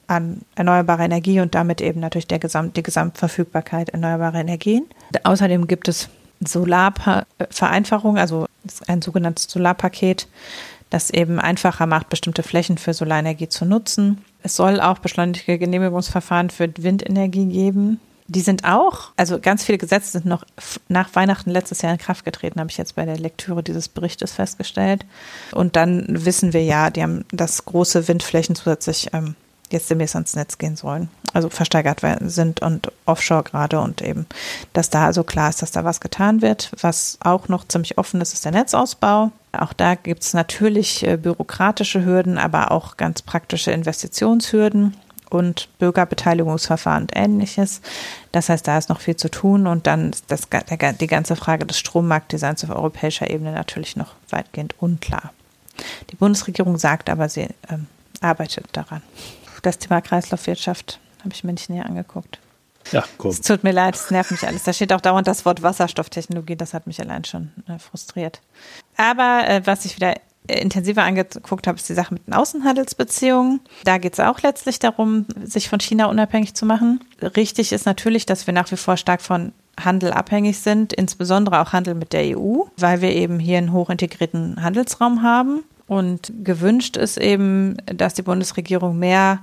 [0.08, 4.86] an erneuerbare Energie und damit eben natürlich der Gesamt, die Gesamtverfügbarkeit erneuerbarer Energien.
[5.22, 6.08] Außerdem gibt es
[6.41, 8.47] Solarvereinfachung, also
[8.86, 10.28] ein sogenanntes Solarpaket,
[10.91, 14.24] das eben einfacher macht, bestimmte Flächen für Solarenergie zu nutzen.
[14.43, 18.01] Es soll auch beschleunigte Genehmigungsverfahren für Windenergie geben.
[18.26, 20.45] Die sind auch, also ganz viele Gesetze sind noch
[20.88, 24.32] nach Weihnachten letztes Jahr in Kraft getreten, habe ich jetzt bei der Lektüre dieses Berichtes
[24.32, 25.05] festgestellt.
[25.53, 29.34] Und dann wissen wir ja, die haben das große Windflächen zusätzlich ähm,
[29.70, 31.08] jetzt demnächst ans Netz gehen sollen.
[31.32, 34.26] Also versteigert sind und offshore gerade und eben,
[34.72, 36.72] dass da also klar ist, dass da was getan wird.
[36.80, 39.30] Was auch noch ziemlich offen ist, ist der Netzausbau.
[39.52, 44.96] Auch da gibt es natürlich äh, bürokratische Hürden, aber auch ganz praktische Investitionshürden
[45.28, 47.80] und Bürgerbeteiligungsverfahren und ähnliches.
[48.32, 50.48] Das heißt, da ist noch viel zu tun und dann ist das,
[51.00, 55.32] die ganze Frage des Strommarktdesigns auf europäischer Ebene natürlich noch weitgehend unklar.
[56.10, 57.86] Die Bundesregierung sagt aber, sie ähm,
[58.20, 59.02] arbeitet daran
[59.61, 62.38] das Thema Kreislaufwirtschaft habe ich mir nicht näher angeguckt.
[62.92, 63.30] Ja, komm.
[63.30, 64.64] Es tut mir leid, es nervt mich alles.
[64.64, 68.40] Da steht auch dauernd das Wort Wasserstofftechnologie, das hat mich allein schon äh, frustriert.
[68.96, 70.14] Aber äh, was ich wieder
[70.46, 73.61] intensiver angeguckt habe, ist die Sache mit den Außenhandelsbeziehungen.
[73.84, 77.04] Da geht es auch letztlich darum, sich von China unabhängig zu machen.
[77.22, 81.72] Richtig ist natürlich, dass wir nach wie vor stark von Handel abhängig sind, insbesondere auch
[81.72, 85.62] Handel mit der EU, weil wir eben hier einen hochintegrierten Handelsraum haben.
[85.86, 89.40] Und gewünscht ist eben, dass die Bundesregierung mehr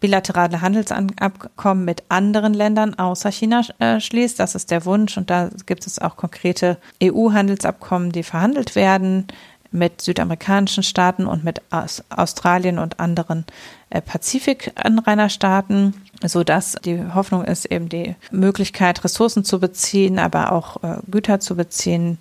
[0.00, 4.38] bilaterale Handelsabkommen mit anderen Ländern außer China äh, schließt.
[4.38, 9.26] Das ist der Wunsch und da gibt es auch konkrete EU-Handelsabkommen, die verhandelt werden
[9.70, 13.44] mit südamerikanischen Staaten und mit Aus Australien und anderen
[13.90, 15.94] äh, Pazifik-Anrainerstaaten,
[16.24, 21.54] sodass die Hoffnung ist, eben die Möglichkeit, Ressourcen zu beziehen, aber auch äh, Güter zu
[21.54, 22.18] beziehen,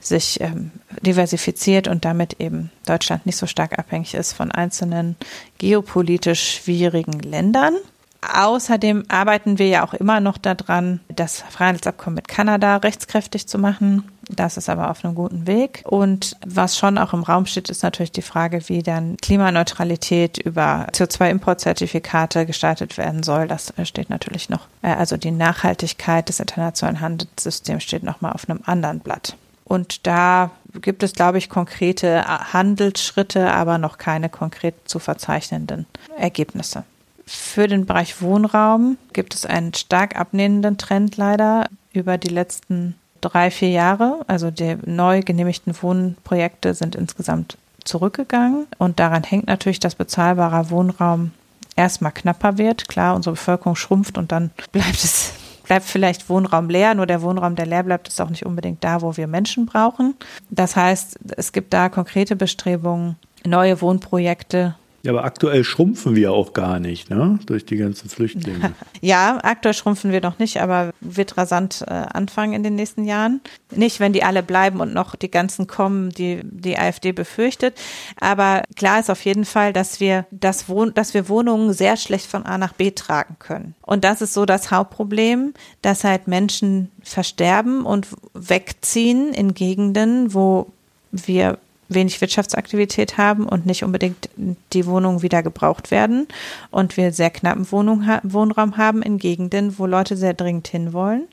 [0.00, 0.70] sich ähm,
[1.02, 5.16] diversifiziert und damit eben Deutschland nicht so stark abhängig ist von einzelnen
[5.58, 7.74] geopolitisch schwierigen Ländern.
[8.22, 14.04] Außerdem arbeiten wir ja auch immer noch daran, das Freihandelsabkommen mit Kanada rechtskräftig zu machen.
[14.28, 15.82] Das ist aber auf einem guten Weg.
[15.86, 20.86] Und was schon auch im Raum steht, ist natürlich die Frage, wie dann Klimaneutralität über
[20.92, 23.48] CO2-Importzertifikate gestaltet werden soll.
[23.48, 24.66] Das steht natürlich noch.
[24.82, 29.34] Äh, also die Nachhaltigkeit des internationalen Handelssystems steht nochmal auf einem anderen Blatt.
[29.70, 30.50] Und da
[30.82, 35.86] gibt es, glaube ich, konkrete Handelsschritte, aber noch keine konkret zu verzeichnenden
[36.18, 36.82] Ergebnisse.
[37.24, 43.52] Für den Bereich Wohnraum gibt es einen stark abnehmenden Trend leider über die letzten drei,
[43.52, 44.22] vier Jahre.
[44.26, 48.66] Also die neu genehmigten Wohnprojekte sind insgesamt zurückgegangen.
[48.78, 51.30] Und daran hängt natürlich, dass bezahlbarer Wohnraum
[51.76, 52.88] erstmal knapper wird.
[52.88, 55.34] Klar, unsere Bevölkerung schrumpft und dann bleibt es
[55.70, 59.02] bleibt vielleicht Wohnraum leer, nur der Wohnraum, der leer bleibt, ist auch nicht unbedingt da,
[59.02, 60.14] wo wir Menschen brauchen.
[60.50, 63.14] Das heißt, es gibt da konkrete Bestrebungen,
[63.46, 67.38] neue Wohnprojekte ja, aber aktuell schrumpfen wir auch gar nicht, ne?
[67.46, 68.74] Durch die ganzen Flüchtlinge.
[69.00, 73.40] ja, aktuell schrumpfen wir noch nicht, aber wird rasant äh, anfangen in den nächsten Jahren.
[73.70, 77.80] Nicht, wenn die alle bleiben und noch die ganzen kommen, die die AfD befürchtet.
[78.20, 82.26] Aber klar ist auf jeden Fall, dass wir das Wohn dass wir Wohnungen sehr schlecht
[82.26, 83.74] von A nach B tragen können.
[83.82, 90.70] Und das ist so das Hauptproblem, dass halt Menschen versterben und wegziehen in Gegenden, wo
[91.10, 91.58] wir
[91.90, 94.30] wenig Wirtschaftsaktivität haben und nicht unbedingt
[94.72, 96.26] die Wohnungen wieder gebraucht werden
[96.70, 101.28] und wir sehr knappen Wohnung, Wohnraum haben in Gegenden, wo Leute sehr dringend hinwollen.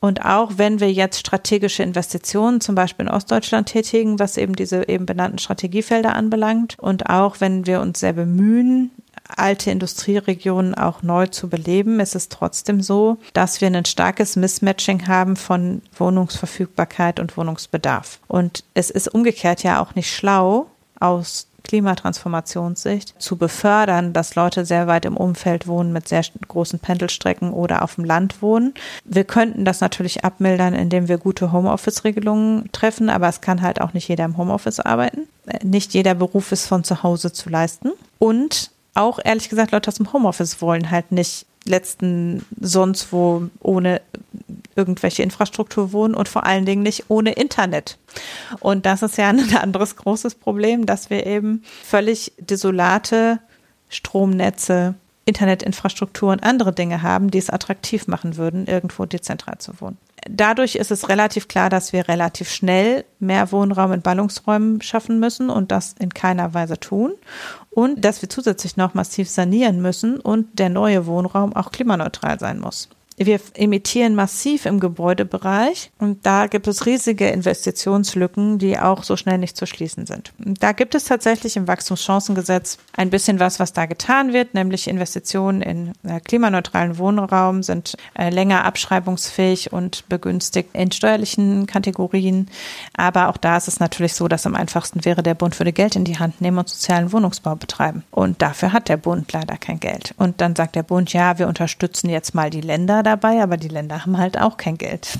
[0.00, 4.86] Und auch wenn wir jetzt strategische Investitionen zum Beispiel in Ostdeutschland tätigen, was eben diese
[4.86, 8.90] eben benannten Strategiefelder anbelangt, und auch wenn wir uns sehr bemühen,
[9.36, 15.06] alte Industrieregionen auch neu zu beleben, ist es trotzdem so, dass wir ein starkes Mismatching
[15.06, 18.18] haben von Wohnungsverfügbarkeit und Wohnungsbedarf.
[18.28, 20.66] Und es ist umgekehrt ja auch nicht schlau,
[21.00, 27.52] aus Klimatransformationssicht zu befördern, dass Leute sehr weit im Umfeld wohnen mit sehr großen Pendelstrecken
[27.52, 28.74] oder auf dem Land wohnen.
[29.04, 33.94] Wir könnten das natürlich abmildern, indem wir gute Homeoffice-Regelungen treffen, aber es kann halt auch
[33.94, 35.26] nicht jeder im Homeoffice arbeiten.
[35.62, 37.92] Nicht jeder Beruf ist von zu Hause zu leisten.
[38.18, 44.00] Und auch ehrlich gesagt, Leute aus dem Homeoffice wollen halt nicht letzten sonst wo ohne
[44.76, 47.98] irgendwelche Infrastruktur wohnen und vor allen Dingen nicht ohne Internet.
[48.60, 53.40] Und das ist ja ein anderes großes Problem, dass wir eben völlig desolate
[53.88, 59.96] Stromnetze, Internetinfrastruktur und andere Dinge haben, die es attraktiv machen würden, irgendwo dezentral zu wohnen.
[60.28, 65.50] Dadurch ist es relativ klar, dass wir relativ schnell mehr Wohnraum in Ballungsräumen schaffen müssen
[65.50, 67.12] und das in keiner Weise tun
[67.70, 72.58] und dass wir zusätzlich noch massiv sanieren müssen und der neue Wohnraum auch klimaneutral sein
[72.58, 72.88] muss.
[73.16, 79.38] Wir emittieren massiv im Gebäudebereich und da gibt es riesige Investitionslücken, die auch so schnell
[79.38, 80.32] nicht zu schließen sind.
[80.38, 85.62] Da gibt es tatsächlich im Wachstumschancengesetz ein bisschen was, was da getan wird, nämlich Investitionen
[85.62, 92.48] in äh, klimaneutralen Wohnraum sind äh, länger abschreibungsfähig und begünstigt in steuerlichen Kategorien.
[92.96, 95.94] Aber auch da ist es natürlich so, dass am einfachsten wäre, der Bund würde Geld
[95.94, 98.02] in die Hand nehmen und sozialen Wohnungsbau betreiben.
[98.10, 100.14] Und dafür hat der Bund leider kein Geld.
[100.18, 103.68] Und dann sagt der Bund, ja, wir unterstützen jetzt mal die Länder dabei, aber die
[103.68, 105.18] Länder haben halt auch kein Geld.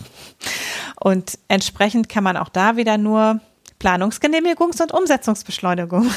[1.00, 3.40] Und entsprechend kann man auch da wieder nur
[3.80, 6.10] Planungsgenehmigungs- und Umsetzungsbeschleunigung.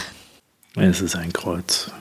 [0.75, 1.91] Es ist ein Kreuz.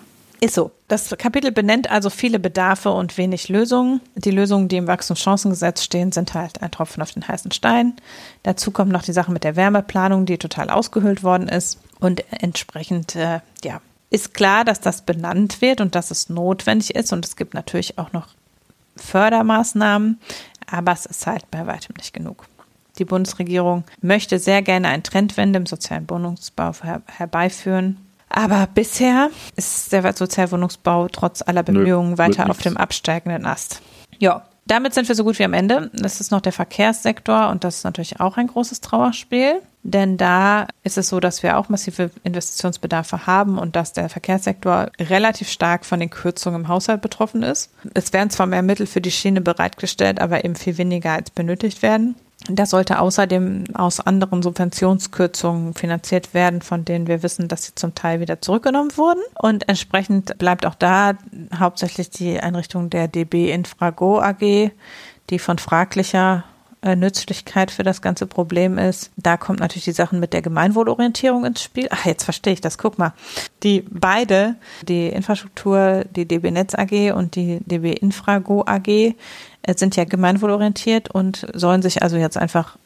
[0.40, 0.70] Ist so.
[0.88, 4.00] Das Kapitel benennt also viele Bedarfe und wenig Lösungen.
[4.14, 7.94] Die Lösungen, die im Wachstumschancengesetz stehen, sind halt ein Tropfen auf den heißen Stein.
[8.42, 11.80] Dazu kommt noch die Sache mit der Wärmeplanung, die total ausgehöhlt worden ist.
[11.98, 17.12] Und entsprechend, äh, ja, ist klar, dass das benannt wird und dass es notwendig ist.
[17.12, 18.28] Und es gibt natürlich auch noch
[18.96, 20.18] Fördermaßnahmen,
[20.70, 22.46] aber es ist halt bei weitem nicht genug.
[22.98, 27.98] Die Bundesregierung möchte sehr gerne eine Trendwende im sozialen Wohnungsbau her herbeiführen.
[28.28, 33.82] Aber bisher ist der Sozialwohnungsbau trotz aller Bemühungen Nö, weiter auf dem absteigenden Ast.
[34.18, 35.90] Ja, damit sind wir so gut wie am Ende.
[35.94, 39.62] Das ist noch der Verkehrssektor und das ist natürlich auch ein großes Trauerspiel.
[39.88, 44.90] Denn da ist es so, dass wir auch massive Investitionsbedarfe haben und dass der Verkehrssektor
[44.98, 47.70] relativ stark von den Kürzungen im Haushalt betroffen ist.
[47.94, 51.82] Es werden zwar mehr Mittel für die Schiene bereitgestellt, aber eben viel weniger als benötigt
[51.82, 52.16] werden.
[52.50, 57.94] Das sollte außerdem aus anderen Subventionskürzungen finanziert werden, von denen wir wissen, dass sie zum
[57.94, 59.22] Teil wieder zurückgenommen wurden.
[59.40, 61.12] Und entsprechend bleibt auch da
[61.56, 64.72] hauptsächlich die Einrichtung der DB Infrago AG,
[65.30, 66.42] die von fraglicher
[66.94, 69.10] Nützlichkeit für das ganze Problem ist.
[69.16, 71.88] Da kommt natürlich die Sachen mit der Gemeinwohlorientierung ins Spiel.
[71.90, 72.78] Ach, jetzt verstehe ich das.
[72.78, 73.12] Guck mal.
[73.62, 74.54] Die beide,
[74.86, 79.14] die Infrastruktur, die DB Netz AG und die DB Infrago AG, äh,
[79.74, 82.76] sind ja gemeinwohlorientiert und sollen sich also jetzt einfach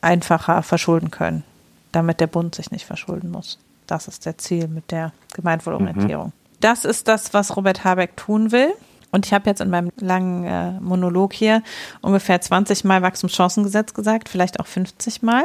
[0.00, 1.44] einfacher verschulden können,
[1.92, 3.58] damit der Bund sich nicht verschulden muss.
[3.86, 6.26] Das ist der Ziel mit der Gemeinwohlorientierung.
[6.26, 6.32] Mhm.
[6.60, 8.72] Das ist das, was Robert Habeck tun will.
[9.14, 11.62] Und ich habe jetzt in meinem langen äh, Monolog hier
[12.00, 15.44] ungefähr 20 Mal Wachstumschancengesetz gesagt, vielleicht auch 50 Mal.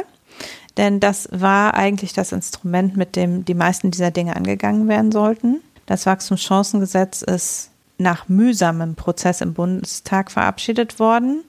[0.76, 5.60] Denn das war eigentlich das Instrument, mit dem die meisten dieser Dinge angegangen werden sollten.
[5.86, 11.44] Das Wachstumschancengesetz ist nach mühsamem Prozess im Bundestag verabschiedet worden.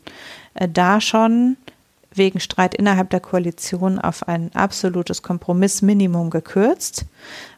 [0.54, 1.58] Äh, da schon
[2.14, 7.06] wegen Streit innerhalb der Koalition auf ein absolutes Kompromissminimum gekürzt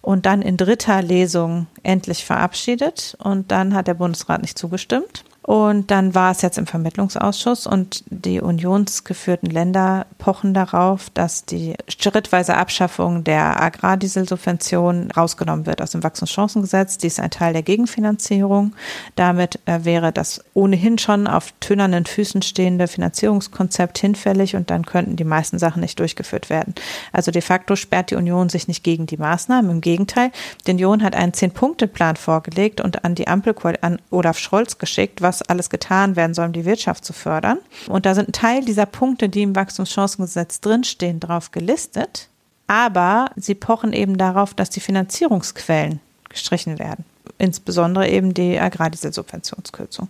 [0.01, 3.17] und dann in dritter Lesung endlich verabschiedet.
[3.19, 5.23] Und dann hat der Bundesrat nicht zugestimmt.
[5.43, 11.75] Und dann war es jetzt im Vermittlungsausschuss und die unionsgeführten Länder pochen darauf, dass die
[11.89, 16.97] schrittweise Abschaffung der Agrardieselsubvention rausgenommen wird aus dem Wachstumschancengesetz.
[16.97, 18.73] Dies ist ein Teil der Gegenfinanzierung.
[19.17, 25.17] Damit äh, wäre das ohnehin schon auf tönernen Füßen stehende Finanzierungskonzept hinfällig und dann könnten
[25.17, 26.73] die meisten Sachen nicht durchgeführt werden.
[27.11, 29.69] Also de facto sperrt die Union sich nicht gegen die Maßnahmen.
[29.69, 30.31] Im Gegenteil,
[30.65, 35.32] die Union hat einen Zehn-Punkte-Plan vorgelegt und an die Ampel an Olaf Scholz geschickt, was
[35.41, 37.59] was alles getan werden soll, um die Wirtschaft zu fördern.
[37.87, 42.29] Und da sind ein Teil dieser Punkte, die im Wachstumschancengesetz drinstehen, drauf gelistet.
[42.67, 47.05] Aber sie pochen eben darauf, dass die Finanzierungsquellen gestrichen werden.
[47.37, 50.09] Insbesondere eben die Agrardieselsubventionskürzung.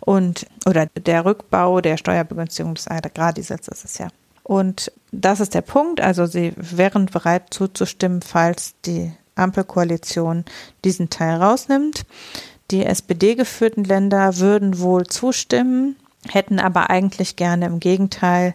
[0.00, 4.08] Und, oder der Rückbau der Steuerbegünstigung des Agrardiesels ist es ja.
[4.42, 6.00] Und das ist der Punkt.
[6.00, 10.44] Also sie wären bereit zuzustimmen, falls die Ampelkoalition
[10.84, 12.04] diesen Teil rausnimmt.
[12.70, 15.96] Die SPD-geführten Länder würden wohl zustimmen,
[16.28, 18.54] hätten aber eigentlich gerne im Gegenteil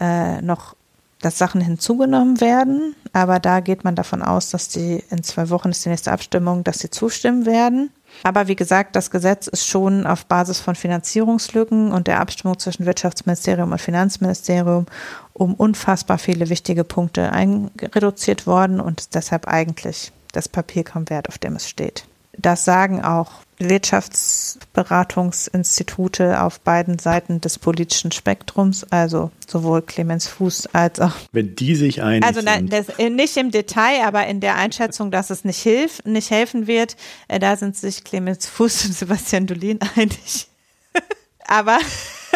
[0.00, 0.74] äh, noch,
[1.20, 2.96] dass Sachen hinzugenommen werden.
[3.12, 6.64] Aber da geht man davon aus, dass die in zwei Wochen ist die nächste Abstimmung,
[6.64, 7.90] dass sie zustimmen werden.
[8.24, 12.86] Aber wie gesagt, das Gesetz ist schon auf Basis von Finanzierungslücken und der Abstimmung zwischen
[12.86, 14.86] Wirtschaftsministerium und Finanzministerium
[15.32, 21.28] um unfassbar viele wichtige Punkte einreduziert worden und ist deshalb eigentlich das Papier kaum wert,
[21.28, 22.04] auf dem es steht.
[22.38, 31.00] Das sagen auch Wirtschaftsberatungsinstitute auf beiden Seiten des politischen Spektrums, also sowohl Clemens Fuß als
[31.00, 31.12] auch.
[31.32, 35.28] Wenn die sich einig Also das, äh, nicht im Detail, aber in der Einschätzung, dass
[35.30, 36.96] es nicht hilft, nicht helfen wird,
[37.28, 40.48] äh, da sind sich Clemens Fuß und Sebastian Dolin einig.
[41.46, 41.78] aber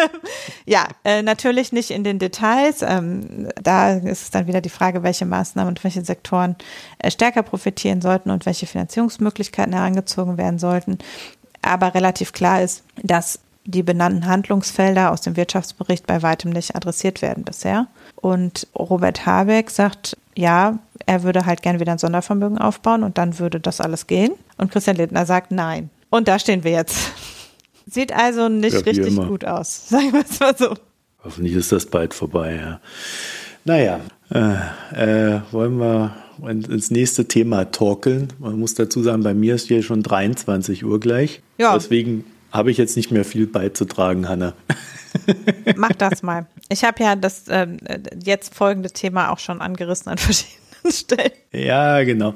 [0.65, 2.81] ja, äh, natürlich nicht in den Details.
[2.81, 6.55] Ähm, da ist es dann wieder die Frage, welche Maßnahmen und welche Sektoren
[6.99, 10.97] äh, stärker profitieren sollten und welche Finanzierungsmöglichkeiten herangezogen werden sollten.
[11.61, 17.21] Aber relativ klar ist, dass die benannten Handlungsfelder aus dem Wirtschaftsbericht bei weitem nicht adressiert
[17.21, 17.87] werden bisher.
[18.15, 23.39] Und Robert Habeck sagt, ja, er würde halt gerne wieder ein Sondervermögen aufbauen und dann
[23.39, 24.31] würde das alles gehen.
[24.57, 25.89] Und Christian Lindner sagt nein.
[26.09, 27.11] Und da stehen wir jetzt.
[27.89, 29.27] Sieht also nicht ja, richtig immer.
[29.27, 30.75] gut aus, sagen wir es mal so.
[31.23, 32.81] Hoffentlich ist das bald vorbei, ja.
[33.65, 33.99] Naja,
[34.31, 36.15] äh, äh, wollen wir
[36.47, 38.31] ins nächste Thema torkeln.
[38.39, 41.41] Man muss dazu sagen, bei mir ist hier schon 23 Uhr gleich.
[41.57, 41.73] Ja.
[41.73, 44.53] Deswegen habe ich jetzt nicht mehr viel beizutragen, Hanna.
[45.75, 46.45] Mach das mal.
[46.69, 47.67] Ich habe ja das äh,
[48.23, 50.57] jetzt folgende Thema auch schon angerissen an verschiedenen
[50.91, 51.31] Stellen.
[51.51, 52.35] Ja, genau.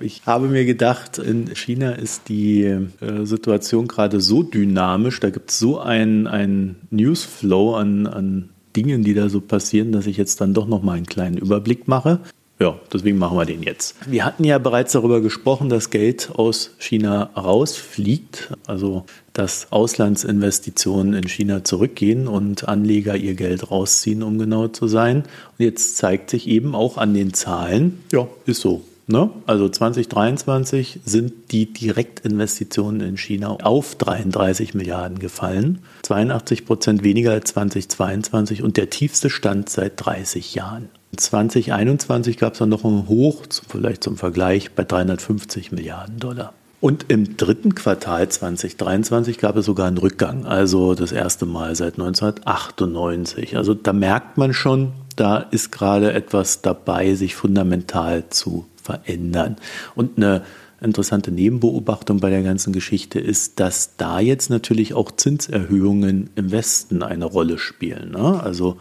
[0.00, 5.50] Ich habe mir gedacht, in China ist die äh, Situation gerade so dynamisch, da gibt
[5.50, 10.54] es so einen Newsflow an, an Dingen, die da so passieren, dass ich jetzt dann
[10.54, 12.20] doch noch mal einen kleinen Überblick mache.
[12.58, 13.96] Ja, deswegen machen wir den jetzt.
[14.06, 21.26] Wir hatten ja bereits darüber gesprochen, dass Geld aus China rausfliegt, also dass Auslandsinvestitionen in
[21.26, 25.24] China zurückgehen und Anleger ihr Geld rausziehen, um genau zu sein.
[25.58, 28.82] Und jetzt zeigt sich eben auch an den Zahlen, ja, ist so.
[29.12, 29.28] Ne?
[29.46, 37.50] Also 2023 sind die Direktinvestitionen in China auf 33 Milliarden gefallen, 82 Prozent weniger als
[37.52, 40.88] 2022 und der tiefste Stand seit 30 Jahren.
[41.14, 46.54] 2021 gab es dann noch einen Hoch, vielleicht zum Vergleich, bei 350 Milliarden Dollar.
[46.80, 51.98] Und im dritten Quartal 2023 gab es sogar einen Rückgang, also das erste Mal seit
[51.98, 53.58] 1998.
[53.58, 59.56] Also da merkt man schon, da ist gerade etwas dabei, sich fundamental zu verändern.
[59.94, 60.42] Und eine
[60.80, 67.02] interessante Nebenbeobachtung bei der ganzen Geschichte ist, dass da jetzt natürlich auch Zinserhöhungen im Westen
[67.02, 68.10] eine Rolle spielen.
[68.10, 68.40] Ne?
[68.42, 68.76] Also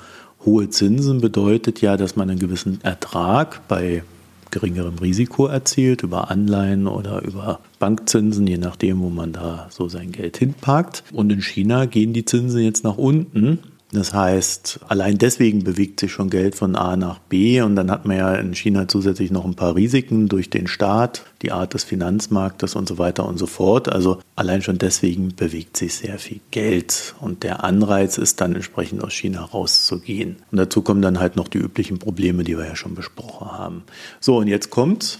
[0.45, 4.04] hohe Zinsen bedeutet ja, dass man einen gewissen Ertrag bei
[4.49, 10.12] geringerem Risiko erzielt, über Anleihen oder über Bankzinsen, je nachdem, wo man da so sein
[10.12, 11.04] Geld hinpackt.
[11.14, 13.60] Und in China gehen die Zinsen jetzt nach unten
[13.92, 18.06] das heißt, allein deswegen bewegt sich schon Geld von A nach B und dann hat
[18.06, 21.84] man ja in China zusätzlich noch ein paar Risiken durch den Staat, die Art des
[21.84, 23.89] Finanzmarktes und so weiter und so fort.
[23.89, 29.04] Also allein schon deswegen bewegt sich sehr viel Geld und der Anreiz ist dann entsprechend
[29.04, 30.38] aus China rauszugehen.
[30.52, 33.84] Und dazu kommen dann halt noch die üblichen Probleme, die wir ja schon besprochen haben.
[34.22, 35.20] So, und jetzt kommt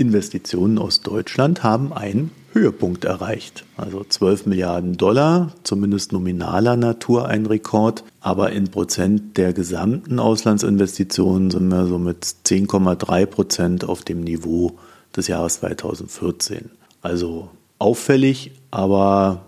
[0.00, 3.64] Investitionen aus Deutschland haben einen Höhepunkt erreicht.
[3.76, 11.50] Also 12 Milliarden Dollar, zumindest nominaler Natur ein Rekord, aber in Prozent der gesamten Auslandsinvestitionen
[11.50, 14.78] sind wir so mit 10,3 Prozent auf dem Niveau
[15.14, 16.70] des Jahres 2014.
[17.02, 19.42] Also auffällig, aber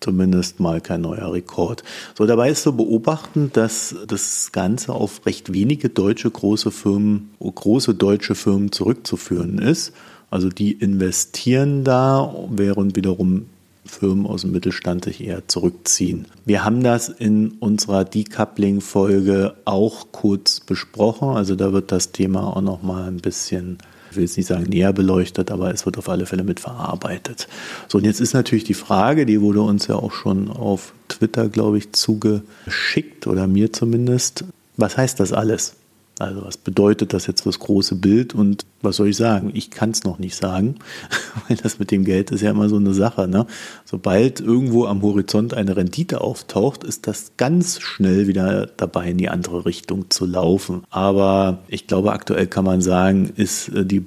[0.00, 1.82] zumindest mal kein neuer Rekord.
[2.16, 7.94] So, dabei ist zu beobachten, dass das Ganze auf recht wenige deutsche große Firmen, große
[7.94, 9.92] deutsche Firmen zurückzuführen ist.
[10.30, 13.46] Also die investieren da, während wiederum
[13.84, 16.26] Firmen aus dem Mittelstand sich eher zurückziehen.
[16.44, 21.28] Wir haben das in unserer Decoupling-Folge auch kurz besprochen.
[21.28, 23.78] Also da wird das Thema auch noch mal ein bisschen,
[24.16, 27.48] will jetzt nicht sagen näher beleuchtet, aber es wird auf alle Fälle mit verarbeitet.
[27.88, 31.48] So, und jetzt ist natürlich die Frage, die wurde uns ja auch schon auf Twitter,
[31.48, 34.44] glaube ich, zugeschickt oder mir zumindest.
[34.76, 35.76] Was heißt das alles?
[36.18, 39.50] Also was bedeutet das jetzt fürs große Bild und was soll ich sagen?
[39.52, 40.76] Ich kann es noch nicht sagen,
[41.48, 43.28] weil das mit dem Geld ist ja immer so eine Sache.
[43.28, 43.46] Ne?
[43.84, 49.28] Sobald irgendwo am Horizont eine Rendite auftaucht, ist das ganz schnell wieder dabei, in die
[49.28, 50.84] andere Richtung zu laufen.
[50.88, 54.02] Aber ich glaube, aktuell kann man sagen, ist äh, die,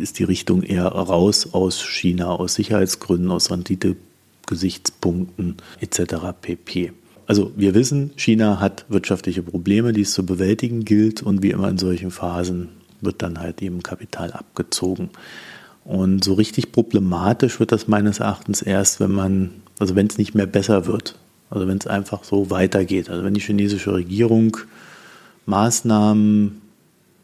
[0.00, 6.14] ist die Richtung eher raus aus China, aus Sicherheitsgründen, aus Rendite-Gesichtspunkten etc.
[6.40, 6.94] pp.
[7.26, 11.68] Also wir wissen, China hat wirtschaftliche Probleme, die es zu bewältigen gilt und wie immer
[11.68, 12.68] in solchen Phasen
[13.00, 15.10] wird dann halt eben Kapital abgezogen.
[15.84, 20.34] Und so richtig problematisch wird das meines Erachtens erst, wenn man, also wenn es nicht
[20.34, 21.16] mehr besser wird.
[21.50, 23.10] Also wenn es einfach so weitergeht.
[23.10, 24.56] Also wenn die chinesische Regierung
[25.46, 26.62] Maßnahmen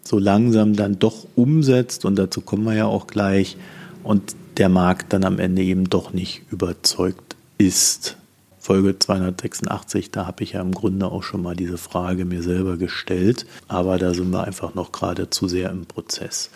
[0.02, 3.56] so langsam dann doch umsetzt, und dazu kommen wir ja auch gleich,
[4.02, 8.16] und der Markt dann am Ende eben doch nicht überzeugt ist.
[8.60, 12.76] Folge 286, da habe ich ja im Grunde auch schon mal diese Frage mir selber
[12.76, 16.50] gestellt, aber da sind wir einfach noch gerade zu sehr im Prozess.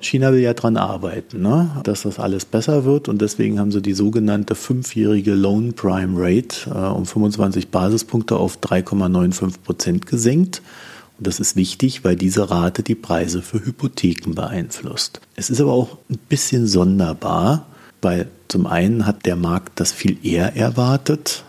[0.00, 1.70] China will ja dran arbeiten, ne?
[1.84, 6.70] dass das alles besser wird und deswegen haben sie die sogenannte fünfjährige Loan Prime Rate
[6.70, 10.62] äh, um 25 Basispunkte auf 3,95 Prozent gesenkt.
[11.18, 15.20] Und das ist wichtig, weil diese Rate die Preise für Hypotheken beeinflusst.
[15.36, 17.66] Es ist aber auch ein bisschen sonderbar,
[18.02, 21.44] weil zum einen hat der Markt das viel eher erwartet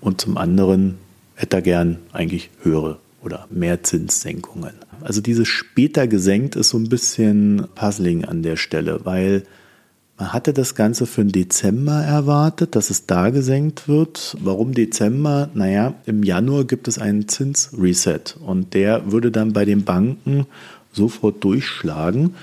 [0.00, 0.98] und zum anderen
[1.34, 4.72] hätte er gern eigentlich höhere oder mehr Zinssenkungen.
[5.02, 9.44] Also dieses später gesenkt ist so ein bisschen puzzling an der Stelle, weil
[10.18, 14.36] man hatte das Ganze für den Dezember erwartet, dass es da gesenkt wird.
[14.40, 15.48] Warum Dezember?
[15.54, 20.46] Naja, im Januar gibt es einen Zinsreset und der würde dann bei den Banken
[20.92, 22.34] sofort durchschlagen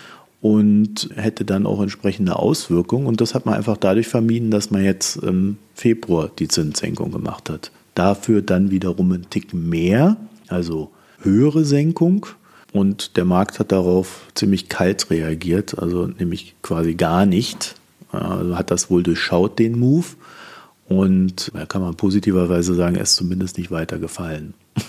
[0.48, 3.06] und hätte dann auch entsprechende Auswirkungen.
[3.06, 7.50] Und das hat man einfach dadurch vermieden, dass man jetzt im Februar die Zinssenkung gemacht
[7.50, 7.72] hat.
[7.96, 10.16] Dafür dann wiederum ein Tick mehr,
[10.48, 10.90] also
[11.20, 12.28] höhere Senkung
[12.72, 17.76] und der Markt hat darauf ziemlich kalt reagiert, also nämlich quasi gar nicht.
[18.12, 20.06] Also hat das wohl durchschaut, den Move.
[20.88, 24.54] Und da kann man positiverweise sagen, er ist zumindest nicht weiter gefallen.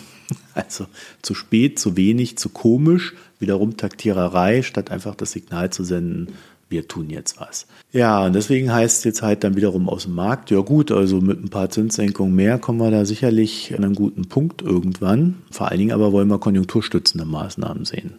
[0.52, 0.86] Also
[1.22, 6.28] zu spät, zu wenig, zu komisch, wiederum Taktiererei, statt einfach das Signal zu senden,
[6.70, 7.66] wir tun jetzt was.
[7.92, 11.20] Ja, und deswegen heißt es jetzt halt dann wiederum aus dem Markt, ja gut, also
[11.20, 15.36] mit ein paar Zinssenkungen mehr kommen wir da sicherlich an einen guten Punkt irgendwann.
[15.50, 18.14] Vor allen Dingen aber wollen wir konjunkturstützende Maßnahmen sehen.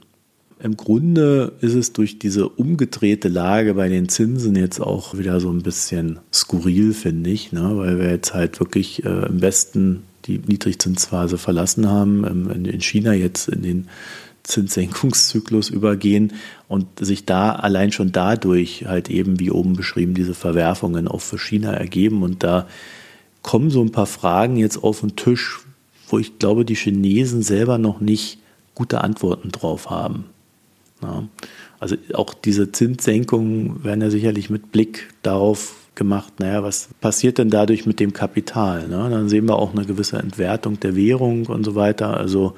[0.61, 5.49] Im Grunde ist es durch diese umgedrehte Lage bei den Zinsen jetzt auch wieder so
[5.49, 7.77] ein bisschen skurril, finde ich, ne?
[7.77, 13.13] weil wir jetzt halt wirklich äh, im Westen die Niedrigzinsphase verlassen haben, ähm, in China
[13.13, 13.87] jetzt in den
[14.49, 16.33] Zinssenkungszyklus übergehen
[16.67, 21.37] und sich da allein schon dadurch halt eben, wie oben beschrieben, diese Verwerfungen auch für
[21.37, 22.23] China ergeben.
[22.23, 22.67] Und da
[23.43, 25.59] kommen so ein paar Fragen jetzt auf den Tisch,
[26.09, 28.39] wo ich glaube, die Chinesen selber noch nicht
[28.75, 30.25] gute Antworten drauf haben.
[31.01, 31.23] Ja.
[31.79, 37.49] Also auch diese Zinssenkungen werden ja sicherlich mit Blick darauf gemacht, naja, was passiert denn
[37.49, 38.87] dadurch mit dem Kapital?
[38.87, 39.07] Ne?
[39.09, 42.17] Dann sehen wir auch eine gewisse Entwertung der Währung und so weiter.
[42.17, 42.55] Also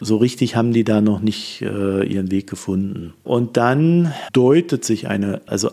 [0.00, 3.14] so richtig haben die da noch nicht äh, ihren Weg gefunden.
[3.24, 5.70] Und dann deutet sich eine, also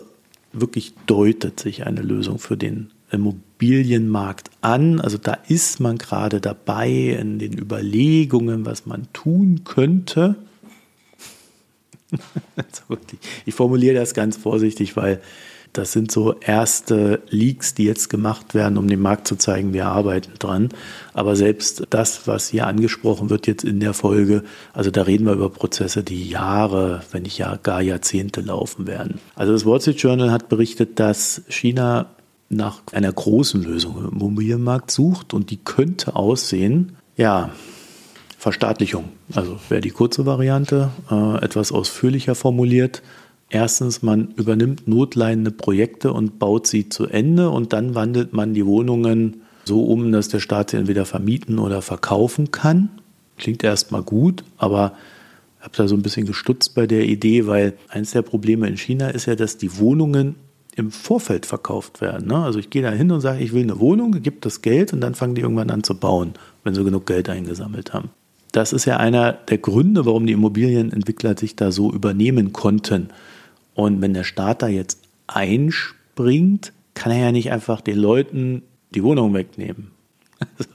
[0.52, 5.00] wirklich deutet sich eine Lösung für den Immobilienmarkt an.
[5.00, 10.36] Also da ist man gerade dabei in den Überlegungen, was man tun könnte.
[13.46, 15.20] ich formuliere das ganz vorsichtig, weil
[15.78, 19.86] das sind so erste Leaks, die jetzt gemacht werden, um dem Markt zu zeigen, wir
[19.86, 20.70] arbeiten dran.
[21.14, 25.34] Aber selbst das, was hier angesprochen wird jetzt in der Folge, also da reden wir
[25.34, 29.20] über Prozesse, die Jahre, wenn nicht ja gar Jahrzehnte laufen werden.
[29.34, 32.06] Also das Wall Street Journal hat berichtet, dass China
[32.48, 37.50] nach einer großen Lösung im Immobilienmarkt sucht und die könnte aussehen, ja,
[38.38, 39.06] Verstaatlichung.
[39.34, 43.02] Also wäre die kurze Variante, äh, etwas ausführlicher formuliert.
[43.48, 48.66] Erstens, man übernimmt notleidende Projekte und baut sie zu Ende und dann wandelt man die
[48.66, 52.88] Wohnungen so um, dass der Staat sie entweder vermieten oder verkaufen kann.
[53.36, 54.92] Klingt erstmal gut, aber
[55.58, 58.76] ich habe da so ein bisschen gestutzt bei der Idee, weil eines der Probleme in
[58.76, 60.36] China ist ja, dass die Wohnungen
[60.76, 62.28] im Vorfeld verkauft werden.
[62.28, 62.36] Ne?
[62.36, 65.00] Also ich gehe da hin und sage, ich will eine Wohnung, gebe das Geld und
[65.00, 66.34] dann fangen die irgendwann an zu bauen,
[66.64, 68.10] wenn sie genug Geld eingesammelt haben.
[68.52, 73.08] Das ist ja einer der Gründe, warum die Immobilienentwickler sich da so übernehmen konnten.
[73.76, 78.62] Und wenn der Staat da jetzt einspringt, kann er ja nicht einfach den Leuten
[78.94, 79.92] die Wohnung wegnehmen.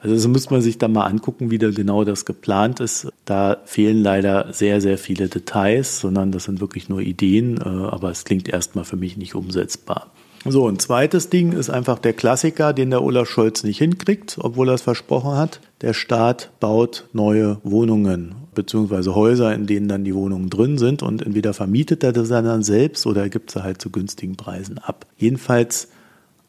[0.00, 3.10] Also so muss man sich da mal angucken, wie da genau das geplant ist.
[3.24, 8.10] Da fehlen leider sehr, sehr viele Details, sondern das sind wirklich nur Ideen, äh, aber
[8.10, 10.10] es klingt erstmal für mich nicht umsetzbar.
[10.44, 14.68] So, ein zweites Ding ist einfach der Klassiker, den der Olaf Scholz nicht hinkriegt, obwohl
[14.68, 15.60] er es versprochen hat.
[15.80, 21.22] Der Staat baut neue Wohnungen beziehungsweise Häuser, in denen dann die Wohnungen drin sind und
[21.22, 25.06] entweder vermietet er das dann selbst oder er gibt sie halt zu günstigen Preisen ab.
[25.16, 25.88] Jedenfalls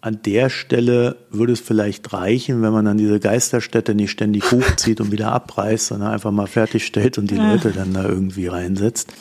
[0.06, 5.02] an der Stelle würde es vielleicht reichen, wenn man dann diese Geisterstätte nicht ständig hochzieht
[5.02, 7.52] und wieder abreißt, sondern einfach mal fertigstellt und die ja.
[7.52, 9.12] Leute dann da irgendwie reinsetzt.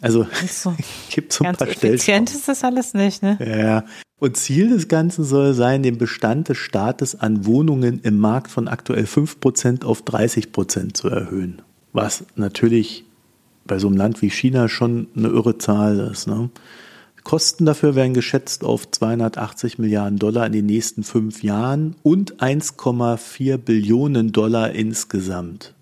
[0.00, 0.74] Also so.
[1.10, 3.38] gibt so ein Ganz paar effizient ist das alles nicht, ne?
[3.40, 3.84] Ja.
[4.18, 8.68] Und Ziel des Ganzen soll sein, den Bestand des Staates an Wohnungen im Markt von
[8.68, 11.62] aktuell 5% auf 30% zu erhöhen.
[11.94, 13.04] Was natürlich
[13.66, 16.26] bei so einem Land wie China schon eine irre Zahl ist.
[16.26, 16.50] Ne?
[17.22, 23.56] Kosten dafür werden geschätzt auf 280 Milliarden Dollar in den nächsten fünf Jahren und 1,4
[23.56, 25.72] Billionen Dollar insgesamt.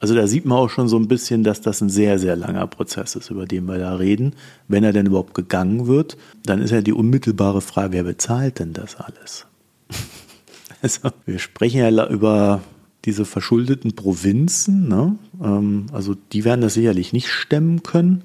[0.00, 2.66] Also da sieht man auch schon so ein bisschen, dass das ein sehr, sehr langer
[2.66, 4.34] Prozess ist, über den wir da reden.
[4.68, 8.72] Wenn er denn überhaupt gegangen wird, dann ist ja die unmittelbare Frage, wer bezahlt denn
[8.72, 9.46] das alles?
[10.82, 12.60] Also wir sprechen ja über
[13.04, 15.16] diese verschuldeten Provinzen, ne?
[15.42, 18.22] Ähm, also die werden das sicherlich nicht stemmen können.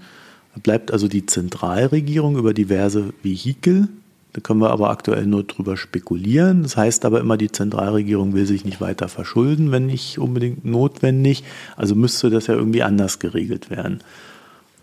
[0.56, 3.90] Da bleibt also die Zentralregierung über diverse Vehikel.
[4.34, 6.64] Da können wir aber aktuell nur drüber spekulieren.
[6.64, 11.44] Das heißt aber immer, die Zentralregierung will sich nicht weiter verschulden, wenn nicht unbedingt notwendig.
[11.76, 14.02] Also müsste das ja irgendwie anders geregelt werden.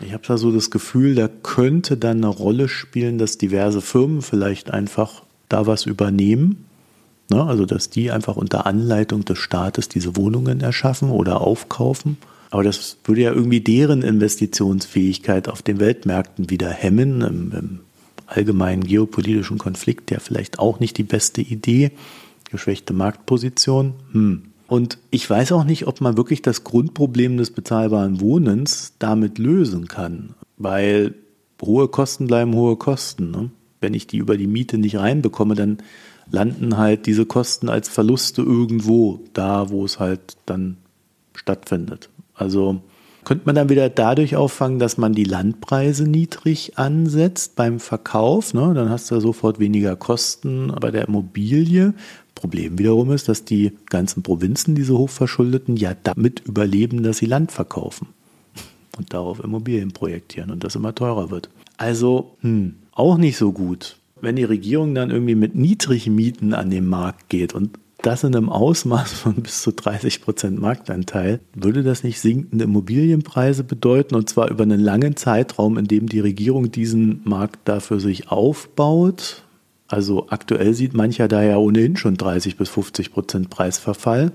[0.04, 4.20] Ich habe da so das Gefühl, da könnte dann eine Rolle spielen, dass diverse Firmen
[4.20, 6.65] vielleicht einfach da was übernehmen
[7.28, 7.42] Ne?
[7.42, 12.18] Also, dass die einfach unter Anleitung des Staates diese Wohnungen erschaffen oder aufkaufen.
[12.50, 17.80] Aber das würde ja irgendwie deren Investitionsfähigkeit auf den Weltmärkten wieder hemmen, im, im
[18.26, 21.92] allgemeinen geopolitischen Konflikt, ja vielleicht auch nicht die beste Idee.
[22.50, 23.94] Geschwächte Marktposition.
[24.12, 24.42] Hm.
[24.68, 29.86] Und ich weiß auch nicht, ob man wirklich das Grundproblem des bezahlbaren Wohnens damit lösen
[29.86, 31.14] kann, weil
[31.62, 33.30] hohe Kosten bleiben hohe Kosten.
[33.30, 33.50] Ne?
[33.80, 35.78] Wenn ich die über die Miete nicht reinbekomme, dann
[36.30, 40.76] landen halt diese Kosten als Verluste irgendwo da, wo es halt dann
[41.34, 42.10] stattfindet.
[42.34, 42.80] Also
[43.24, 48.54] könnte man dann wieder dadurch auffangen, dass man die Landpreise niedrig ansetzt beim Verkauf.
[48.54, 48.72] Ne?
[48.74, 51.94] Dann hast du ja sofort weniger Kosten bei der Immobilie.
[52.36, 57.50] Problem wiederum ist, dass die ganzen Provinzen, diese Hochverschuldeten, ja damit überleben, dass sie Land
[57.50, 58.08] verkaufen
[58.96, 61.48] und darauf Immobilien projektieren und das immer teurer wird.
[61.78, 66.70] Also, hm, auch nicht so gut wenn die Regierung dann irgendwie mit niedrigen Mieten an
[66.70, 71.82] den Markt geht und das in einem Ausmaß von bis zu 30 Prozent Marktanteil, würde
[71.82, 76.70] das nicht sinkende Immobilienpreise bedeuten und zwar über einen langen Zeitraum, in dem die Regierung
[76.70, 79.42] diesen Markt dafür sich aufbaut?
[79.88, 84.32] Also aktuell sieht mancher da ja ohnehin schon 30 bis 50 Prozent Preisverfall.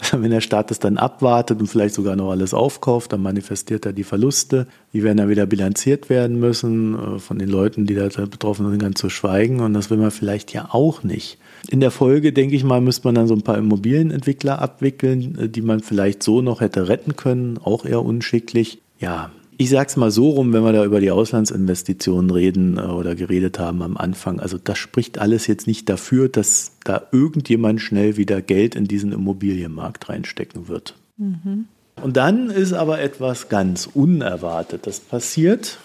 [0.00, 3.86] Also wenn der Staat das dann abwartet und vielleicht sogar noch alles aufkauft, dann manifestiert
[3.86, 4.66] er die Verluste.
[4.92, 8.80] Die werden dann wieder bilanziert werden müssen äh, von den Leuten, die da betroffen sind,
[8.80, 9.60] ganz zu schweigen.
[9.60, 11.38] Und das will man vielleicht ja auch nicht.
[11.68, 15.48] In der Folge, denke ich mal, müsste man dann so ein paar Immobilienentwickler abwickeln, äh,
[15.48, 17.58] die man vielleicht so noch hätte retten können.
[17.58, 18.80] Auch eher unschicklich.
[18.98, 22.82] Ja, ich sage es mal so rum, wenn wir da über die Auslandsinvestitionen reden äh,
[22.82, 24.40] oder geredet haben am Anfang.
[24.40, 29.12] Also das spricht alles jetzt nicht dafür, dass da irgendjemand schnell wieder Geld in diesen
[29.12, 30.96] Immobilienmarkt reinstecken wird.
[31.16, 31.66] Mhm.
[32.02, 35.78] Und dann ist aber etwas ganz Unerwartetes passiert.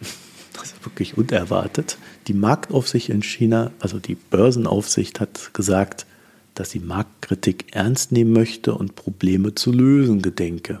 [0.52, 1.96] Das ist wirklich unerwartet.
[2.26, 6.04] Die Marktaufsicht in China, also die Börsenaufsicht, hat gesagt,
[6.54, 10.80] dass sie Marktkritik ernst nehmen möchte und Probleme zu lösen gedenke.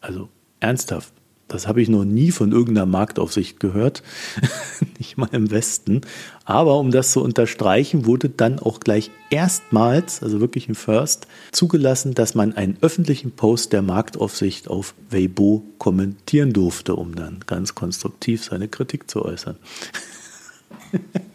[0.00, 0.30] Also
[0.64, 1.12] Ernsthaft.
[1.46, 4.02] Das habe ich noch nie von irgendeiner Marktaufsicht gehört,
[4.98, 6.00] nicht mal im Westen.
[6.46, 12.14] Aber um das zu unterstreichen, wurde dann auch gleich erstmals, also wirklich im First, zugelassen,
[12.14, 18.42] dass man einen öffentlichen Post der Marktaufsicht auf Weibo kommentieren durfte, um dann ganz konstruktiv
[18.42, 19.58] seine Kritik zu äußern.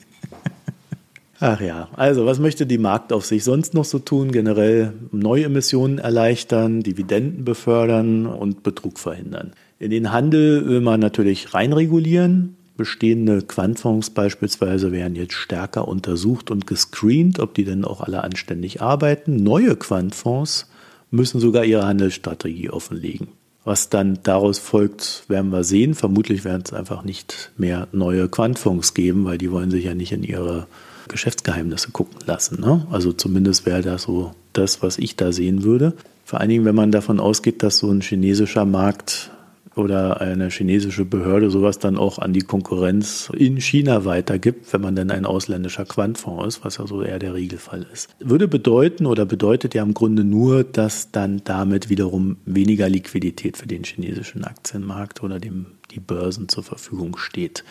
[1.42, 4.34] Ach ja, also was möchte die Marktaufsicht sonst noch so tun?
[4.34, 9.54] Generell neue Emissionen erleichtern, Dividenden befördern und Betrug verhindern.
[9.80, 12.58] In den Handel will man natürlich reinregulieren.
[12.76, 18.82] Bestehende Quantfonds beispielsweise werden jetzt stärker untersucht und gescreent, ob die denn auch alle anständig
[18.82, 19.42] arbeiten.
[19.42, 20.70] Neue Quantfonds
[21.10, 23.30] müssen sogar ihre Handelsstrategie offenlegen.
[23.64, 25.94] Was dann daraus folgt, werden wir sehen.
[25.94, 30.12] Vermutlich werden es einfach nicht mehr neue Quantfonds geben, weil die wollen sich ja nicht
[30.12, 30.68] in ihre
[31.10, 32.62] Geschäftsgeheimnisse gucken lassen.
[32.62, 32.88] Ne?
[32.92, 35.94] Also zumindest wäre das so das, was ich da sehen würde.
[36.24, 39.32] Vor allen Dingen, wenn man davon ausgeht, dass so ein chinesischer Markt
[39.76, 44.96] oder eine chinesische Behörde sowas dann auch an die Konkurrenz in China weitergibt, wenn man
[44.96, 48.10] dann ein ausländischer Quantfonds ist, was ja so eher der Regelfall ist.
[48.20, 53.68] Würde bedeuten oder bedeutet ja im Grunde nur, dass dann damit wiederum weniger Liquidität für
[53.68, 57.64] den chinesischen Aktienmarkt oder dem, die Börsen zur Verfügung steht.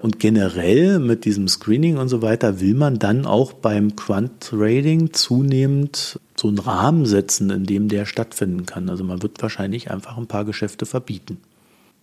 [0.00, 5.12] Und generell mit diesem Screening und so weiter will man dann auch beim Quant Trading
[5.12, 8.88] zunehmend so einen Rahmen setzen, in dem der stattfinden kann.
[8.88, 11.38] Also man wird wahrscheinlich einfach ein paar Geschäfte verbieten.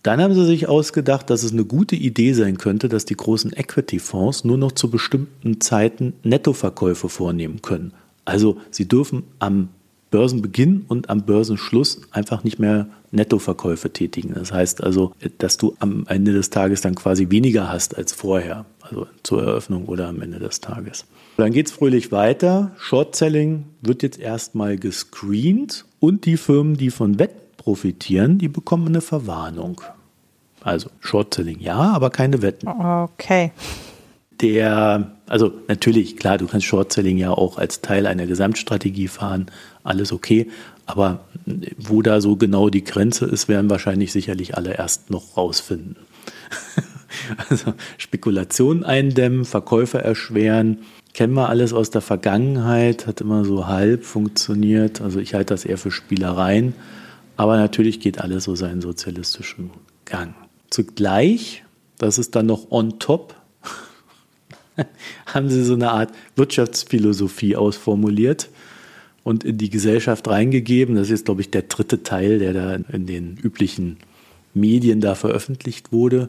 [0.02, 3.52] Dann haben sie sich ausgedacht, dass es eine gute Idee sein könnte, dass die großen
[3.52, 7.92] Equity-Fonds nur noch zu bestimmten Zeiten Nettoverkäufe vornehmen können.
[8.24, 9.70] Also sie dürfen am
[10.10, 14.34] Börsenbeginn und am Börsenschluss einfach nicht mehr Nettoverkäufe tätigen.
[14.34, 18.66] Das heißt also, dass du am Ende des Tages dann quasi weniger hast als vorher,
[18.82, 21.06] also zur Eröffnung oder am Ende des Tages.
[21.36, 22.72] Dann geht es fröhlich weiter.
[22.78, 29.00] Short-Selling wird jetzt erstmal gescreent und die Firmen, die von Wetten profitieren, die bekommen eine
[29.00, 29.80] Verwarnung.
[30.62, 32.68] Also Short-Selling ja, aber keine Wetten.
[32.68, 33.52] Okay.
[34.40, 39.46] Der, also natürlich, klar, du kannst Short-Selling ja auch als Teil einer Gesamtstrategie fahren,
[39.82, 40.48] alles okay.
[40.84, 41.24] Aber
[41.78, 45.96] wo da so genau die Grenze ist, werden wahrscheinlich sicherlich alle erst noch rausfinden.
[47.48, 50.78] also Spekulation eindämmen, Verkäufer erschweren,
[51.16, 55.00] kennen wir alles aus der Vergangenheit, hat immer so halb funktioniert.
[55.00, 56.74] Also ich halte das eher für Spielereien.
[57.38, 59.70] Aber natürlich geht alles so seinen sozialistischen
[60.04, 60.34] Gang.
[60.68, 61.64] Zugleich,
[61.96, 63.34] das ist dann noch on top,
[65.26, 68.48] haben sie so eine Art Wirtschaftsphilosophie ausformuliert
[69.24, 70.94] und in die Gesellschaft reingegeben.
[70.94, 73.98] Das ist jetzt, glaube ich, der dritte Teil, der da in den üblichen
[74.54, 76.28] Medien da veröffentlicht wurde.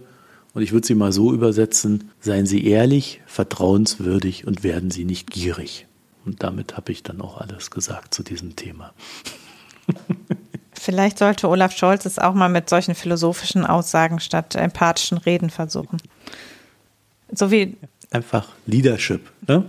[0.54, 5.30] Und ich würde sie mal so übersetzen, seien Sie ehrlich, vertrauenswürdig und werden Sie nicht
[5.30, 5.86] gierig.
[6.26, 8.94] Und damit habe ich dann auch alles gesagt zu diesem Thema.
[10.74, 15.98] Vielleicht sollte Olaf Scholz es auch mal mit solchen philosophischen Aussagen statt empathischen Reden versuchen.
[17.32, 17.78] So wie.
[18.12, 19.66] Einfach Leadership, ne?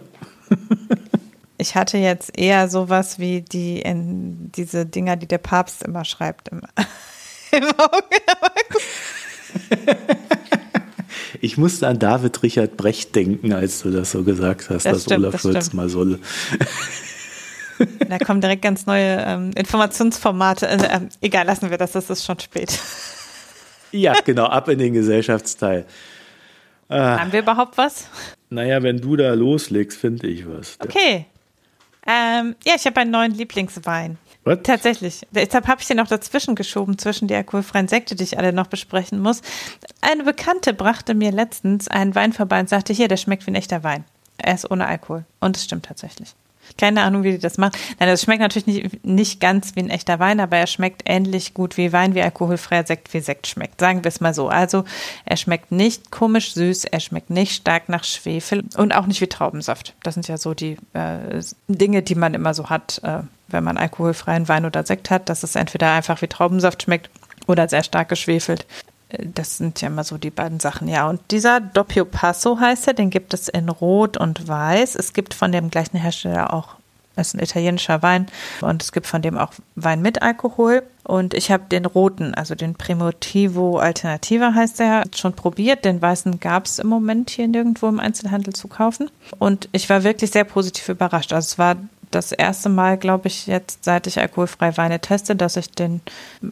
[1.61, 6.49] Ich hatte jetzt eher sowas wie die in diese Dinger, die der Papst immer schreibt
[6.49, 6.61] im,
[7.51, 8.17] im Auge.
[11.41, 15.03] Ich musste an David Richard Brecht denken, als du das so gesagt hast, Das dass
[15.03, 16.21] stimmt, Olaf das Scholz mal soll.
[18.09, 20.67] Da kommen direkt ganz neue ähm, Informationsformate.
[20.69, 22.79] Äh, äh, egal, lassen wir das, das ist schon spät.
[23.91, 25.87] Ja, genau, ab in den Gesellschaftsteil.
[26.91, 28.09] Haben wir überhaupt was?
[28.51, 30.79] Naja, wenn du da loslegst, finde ich was.
[30.81, 31.27] Okay.
[32.07, 34.17] Ähm, ja, ich habe einen neuen Lieblingswein.
[34.45, 34.61] Was?
[34.63, 35.27] Tatsächlich.
[35.31, 38.69] Deshalb habe ich den noch dazwischen geschoben, zwischen die alkoholfreien Sekte, die ich alle noch
[38.69, 39.43] besprechen muss.
[40.01, 43.57] Eine Bekannte brachte mir letztens einen Wein vorbei und sagte, hier, der schmeckt wie ein
[43.57, 44.05] echter Wein.
[44.39, 45.25] Er ist ohne Alkohol.
[45.41, 46.35] Und es stimmt tatsächlich.
[46.77, 47.73] Keine Ahnung, wie die das machen.
[47.99, 51.55] Nein, das schmeckt natürlich nicht, nicht ganz wie ein echter Wein, aber er schmeckt ähnlich
[51.55, 53.81] gut wie Wein, wie alkoholfreier Sekt wie Sekt schmeckt.
[53.81, 54.49] Sagen wir es mal so.
[54.49, 54.85] Also,
[55.25, 59.27] er schmeckt nicht komisch süß, er schmeckt nicht stark nach Schwefel und auch nicht wie
[59.27, 59.95] Traubensaft.
[60.03, 63.79] Das sind ja so die äh, Dinge, die man immer so hat, äh, wenn man
[63.79, 67.11] alkoholfreien Wein oder Sekt hat, dass es entweder einfach wie Traubensaft schmeckt
[67.47, 68.67] oder sehr stark geschwefelt.
[69.11, 71.09] Das sind ja immer so die beiden Sachen, ja.
[71.09, 74.97] Und dieser Doppio Passo heißt er, den gibt es in Rot und Weiß.
[74.97, 76.77] Es gibt von dem gleichen Hersteller auch,
[77.17, 78.27] es ist ein italienischer Wein
[78.61, 80.83] und es gibt von dem auch Wein mit Alkohol.
[81.05, 85.87] Und ich habe den roten, also den Primotivo Alternativa heißt der, schon probiert.
[85.87, 89.11] Den weißen gab es im Moment hier nirgendwo im Einzelhandel zu kaufen.
[89.39, 91.33] Und ich war wirklich sehr positiv überrascht.
[91.33, 91.77] Also es war
[92.11, 96.01] das erste Mal, glaube ich, jetzt, seit ich alkoholfreie Weine teste, dass ich den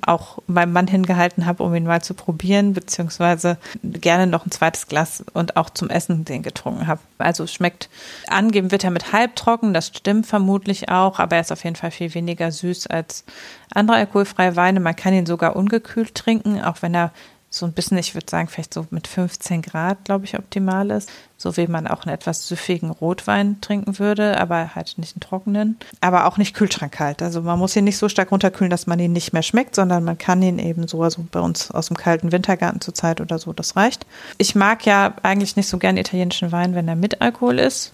[0.04, 4.86] auch meinem Mann hingehalten habe, um ihn mal zu probieren, beziehungsweise gerne noch ein zweites
[4.86, 7.00] Glas und auch zum Essen den getrunken habe.
[7.18, 7.88] Also schmeckt,
[8.28, 11.90] angeben wird er mit halbtrocken, das stimmt vermutlich auch, aber er ist auf jeden Fall
[11.90, 13.24] viel weniger süß als
[13.74, 14.80] andere alkoholfreie Weine.
[14.80, 17.12] Man kann ihn sogar ungekühlt trinken, auch wenn er
[17.48, 21.10] so ein bisschen, ich würde sagen, vielleicht so mit 15 Grad, glaube ich, optimal ist.
[21.38, 25.78] So wie man auch einen etwas süffigen Rotwein trinken würde, aber halt nicht einen trockenen.
[26.00, 27.22] Aber auch nicht kühlschrankkalt.
[27.22, 30.04] Also man muss ihn nicht so stark runterkühlen, dass man ihn nicht mehr schmeckt, sondern
[30.04, 33.38] man kann ihn eben so, also bei uns aus dem kalten Wintergarten zur Zeit oder
[33.38, 34.06] so, das reicht.
[34.38, 37.92] Ich mag ja eigentlich nicht so gern italienischen Wein, wenn er mit Alkohol ist.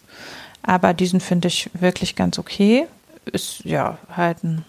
[0.63, 2.87] Aber diesen finde ich wirklich ganz okay.
[3.27, 4.65] Ist ja halt ein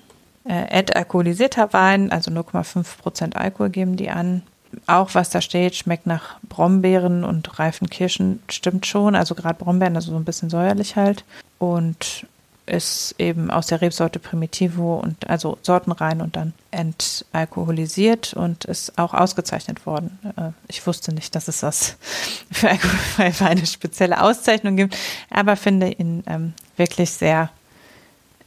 [0.45, 4.43] äh, entalkoholisierter Wein, also 0,5% Alkohol geben die an
[4.87, 9.15] auch was da steht, schmeckt nach Brombeeren und reifen Kirschen, stimmt schon.
[9.15, 11.23] Also gerade Brombeeren, also so ein bisschen säuerlich halt.
[11.59, 12.25] Und
[12.65, 19.13] ist eben aus der Rebsorte Primitivo und also sortenrein und dann entalkoholisiert und ist auch
[19.13, 20.17] ausgezeichnet worden.
[20.37, 21.97] Äh, Ich wusste nicht, dass es das
[22.51, 24.97] für alkoholfreie Weine spezielle Auszeichnungen gibt,
[25.29, 27.49] aber finde ihn ähm, wirklich sehr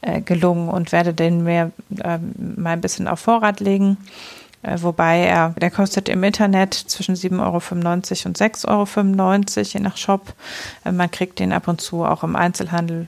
[0.01, 1.71] äh, gelungen und werde den mir
[2.03, 3.97] ähm, mal ein bisschen auf Vorrat legen.
[4.63, 7.57] Äh, Wobei er, der kostet im Internet zwischen 7,95 Euro
[8.27, 10.33] und 6,95 Euro, je nach Shop.
[10.83, 13.07] Äh, Man kriegt den ab und zu auch im Einzelhandel,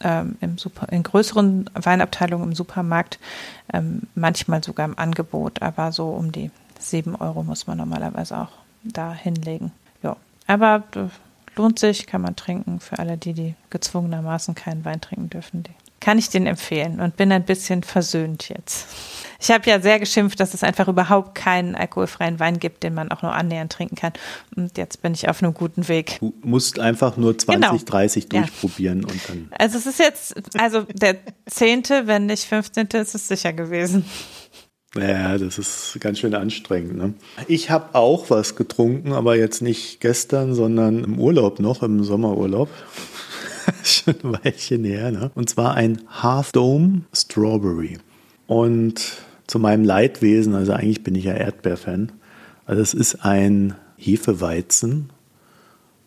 [0.00, 3.18] ähm, im Super, in größeren Weinabteilungen im Supermarkt,
[3.72, 8.50] ähm, manchmal sogar im Angebot, aber so um die 7 Euro muss man normalerweise auch
[8.82, 9.72] da hinlegen.
[10.02, 10.16] Ja,
[10.46, 11.08] aber äh,
[11.56, 15.62] lohnt sich, kann man trinken für alle, die, die gezwungenermaßen keinen Wein trinken dürfen.
[15.62, 18.86] Die kann ich den empfehlen und bin ein bisschen versöhnt jetzt.
[19.44, 23.10] Ich habe ja sehr geschimpft, dass es einfach überhaupt keinen alkoholfreien Wein gibt, den man
[23.10, 24.14] auch nur annähernd trinken kann.
[24.56, 26.16] Und jetzt bin ich auf einem guten Weg.
[26.20, 27.78] Du musst einfach nur 20, Genau.
[27.84, 28.40] 30 Ja.
[28.40, 29.48] durchprobieren und dann.
[29.58, 32.86] Also es ist jetzt, also der zehnte, wenn nicht 15.
[32.94, 34.06] ist es sicher gewesen.
[34.96, 36.96] Ja, das ist ganz schön anstrengend.
[36.96, 37.12] Ne?
[37.46, 42.70] Ich habe auch was getrunken, aber jetzt nicht gestern, sondern im Urlaub noch, im Sommerurlaub.
[43.84, 45.10] schon ein Weilchen her.
[45.10, 45.30] Ne?
[45.34, 47.98] Und zwar ein Half Dome Strawberry.
[48.46, 52.12] Und zu meinem Leidwesen, also eigentlich bin ich ja Erdbeerfan,
[52.66, 55.10] Also es ist ein Hefeweizen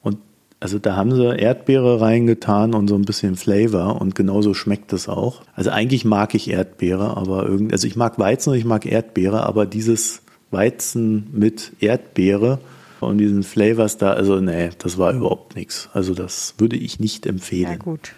[0.02, 0.18] und
[0.60, 5.08] also da haben sie Erdbeere reingetan und so ein bisschen Flavor und genauso schmeckt es
[5.08, 5.44] auch.
[5.54, 9.44] Also eigentlich mag ich Erdbeere, aber irgendwie, also ich mag Weizen und ich mag Erdbeere,
[9.44, 12.60] aber dieses Weizen mit Erdbeere
[13.00, 15.90] und diesen Flavors da, also nee, das war überhaupt nichts.
[15.94, 17.72] Also das würde ich nicht empfehlen.
[17.72, 18.14] Ja, gut.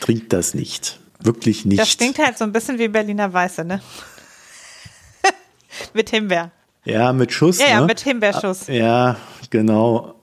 [0.00, 1.00] Trinkt das nicht.
[1.20, 1.80] Wirklich nicht.
[1.80, 3.80] Das stinkt halt so ein bisschen wie Berliner Weiße, ne?
[5.94, 6.50] mit Himbeer.
[6.84, 7.58] Ja, mit Schuss.
[7.58, 7.86] Ja, ja, ne?
[7.86, 8.68] mit Himbeerschuss.
[8.68, 9.16] Ja,
[9.50, 10.14] genau.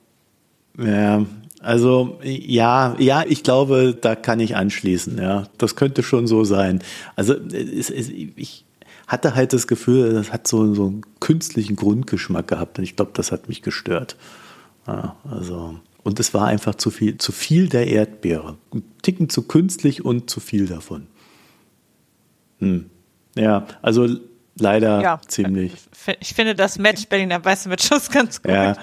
[0.78, 1.26] Ja,
[1.62, 5.18] also ja, ja, ich glaube, da kann ich anschließen.
[5.18, 6.84] Ja, das könnte schon so sein.
[7.16, 8.66] Also es, es, ich
[9.08, 13.12] hatte halt das Gefühl, das hat so, so einen künstlichen Grundgeschmack gehabt und ich glaube,
[13.14, 14.18] das hat mich gestört.
[14.88, 18.58] Ja, also und es war einfach zu viel, zu viel der Erdbeere.
[18.74, 21.08] Ein Ticken zu künstlich und zu viel davon.
[22.60, 22.90] Hm.
[23.36, 24.08] Ja, also
[24.58, 25.22] leider Ja.
[25.28, 25.74] ziemlich.
[26.20, 28.52] Ich finde das Match Berliner Weiße mit Schuss ganz gut.
[28.52, 28.76] Ja,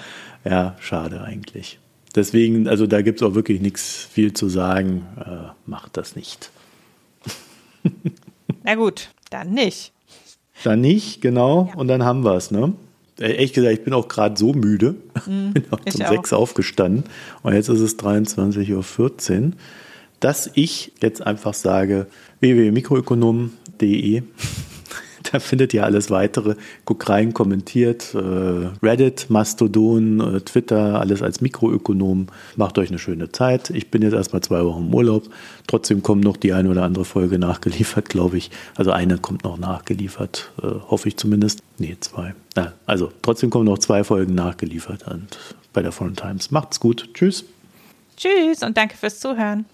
[0.43, 1.79] ja, schade eigentlich.
[2.15, 5.05] Deswegen, also da gibt es auch wirklich nichts viel zu sagen.
[5.17, 6.51] Äh, macht das nicht.
[8.63, 9.93] Na gut, dann nicht.
[10.63, 11.69] Dann nicht, genau.
[11.71, 11.75] Ja.
[11.79, 12.73] Und dann haben wir es, ne?
[13.21, 14.95] Äh, Ehrlich gesagt, ich bin auch gerade so müde.
[15.25, 17.03] bin auch ich um sechs aufgestanden.
[17.43, 19.51] Und jetzt ist es 23.14 Uhr,
[20.19, 22.07] dass ich jetzt einfach sage,
[22.39, 24.23] www.mikroökonom.de.
[25.31, 26.55] Da findet ihr alles weitere.
[26.85, 28.13] Guckt rein, kommentiert.
[28.13, 28.17] äh,
[28.85, 32.27] Reddit, Mastodon, äh, Twitter, alles als Mikroökonom.
[32.55, 33.69] Macht euch eine schöne Zeit.
[33.69, 35.23] Ich bin jetzt erstmal zwei Wochen im Urlaub.
[35.67, 38.51] Trotzdem kommt noch die eine oder andere Folge nachgeliefert, glaube ich.
[38.75, 41.61] Also eine kommt noch nachgeliefert, äh, hoffe ich zumindest.
[41.77, 42.33] Nee, zwei.
[42.85, 45.05] Also trotzdem kommen noch zwei Folgen nachgeliefert
[45.71, 46.51] bei der Foreign Times.
[46.51, 47.09] Macht's gut.
[47.13, 47.45] Tschüss.
[48.17, 49.65] Tschüss und danke fürs Zuhören.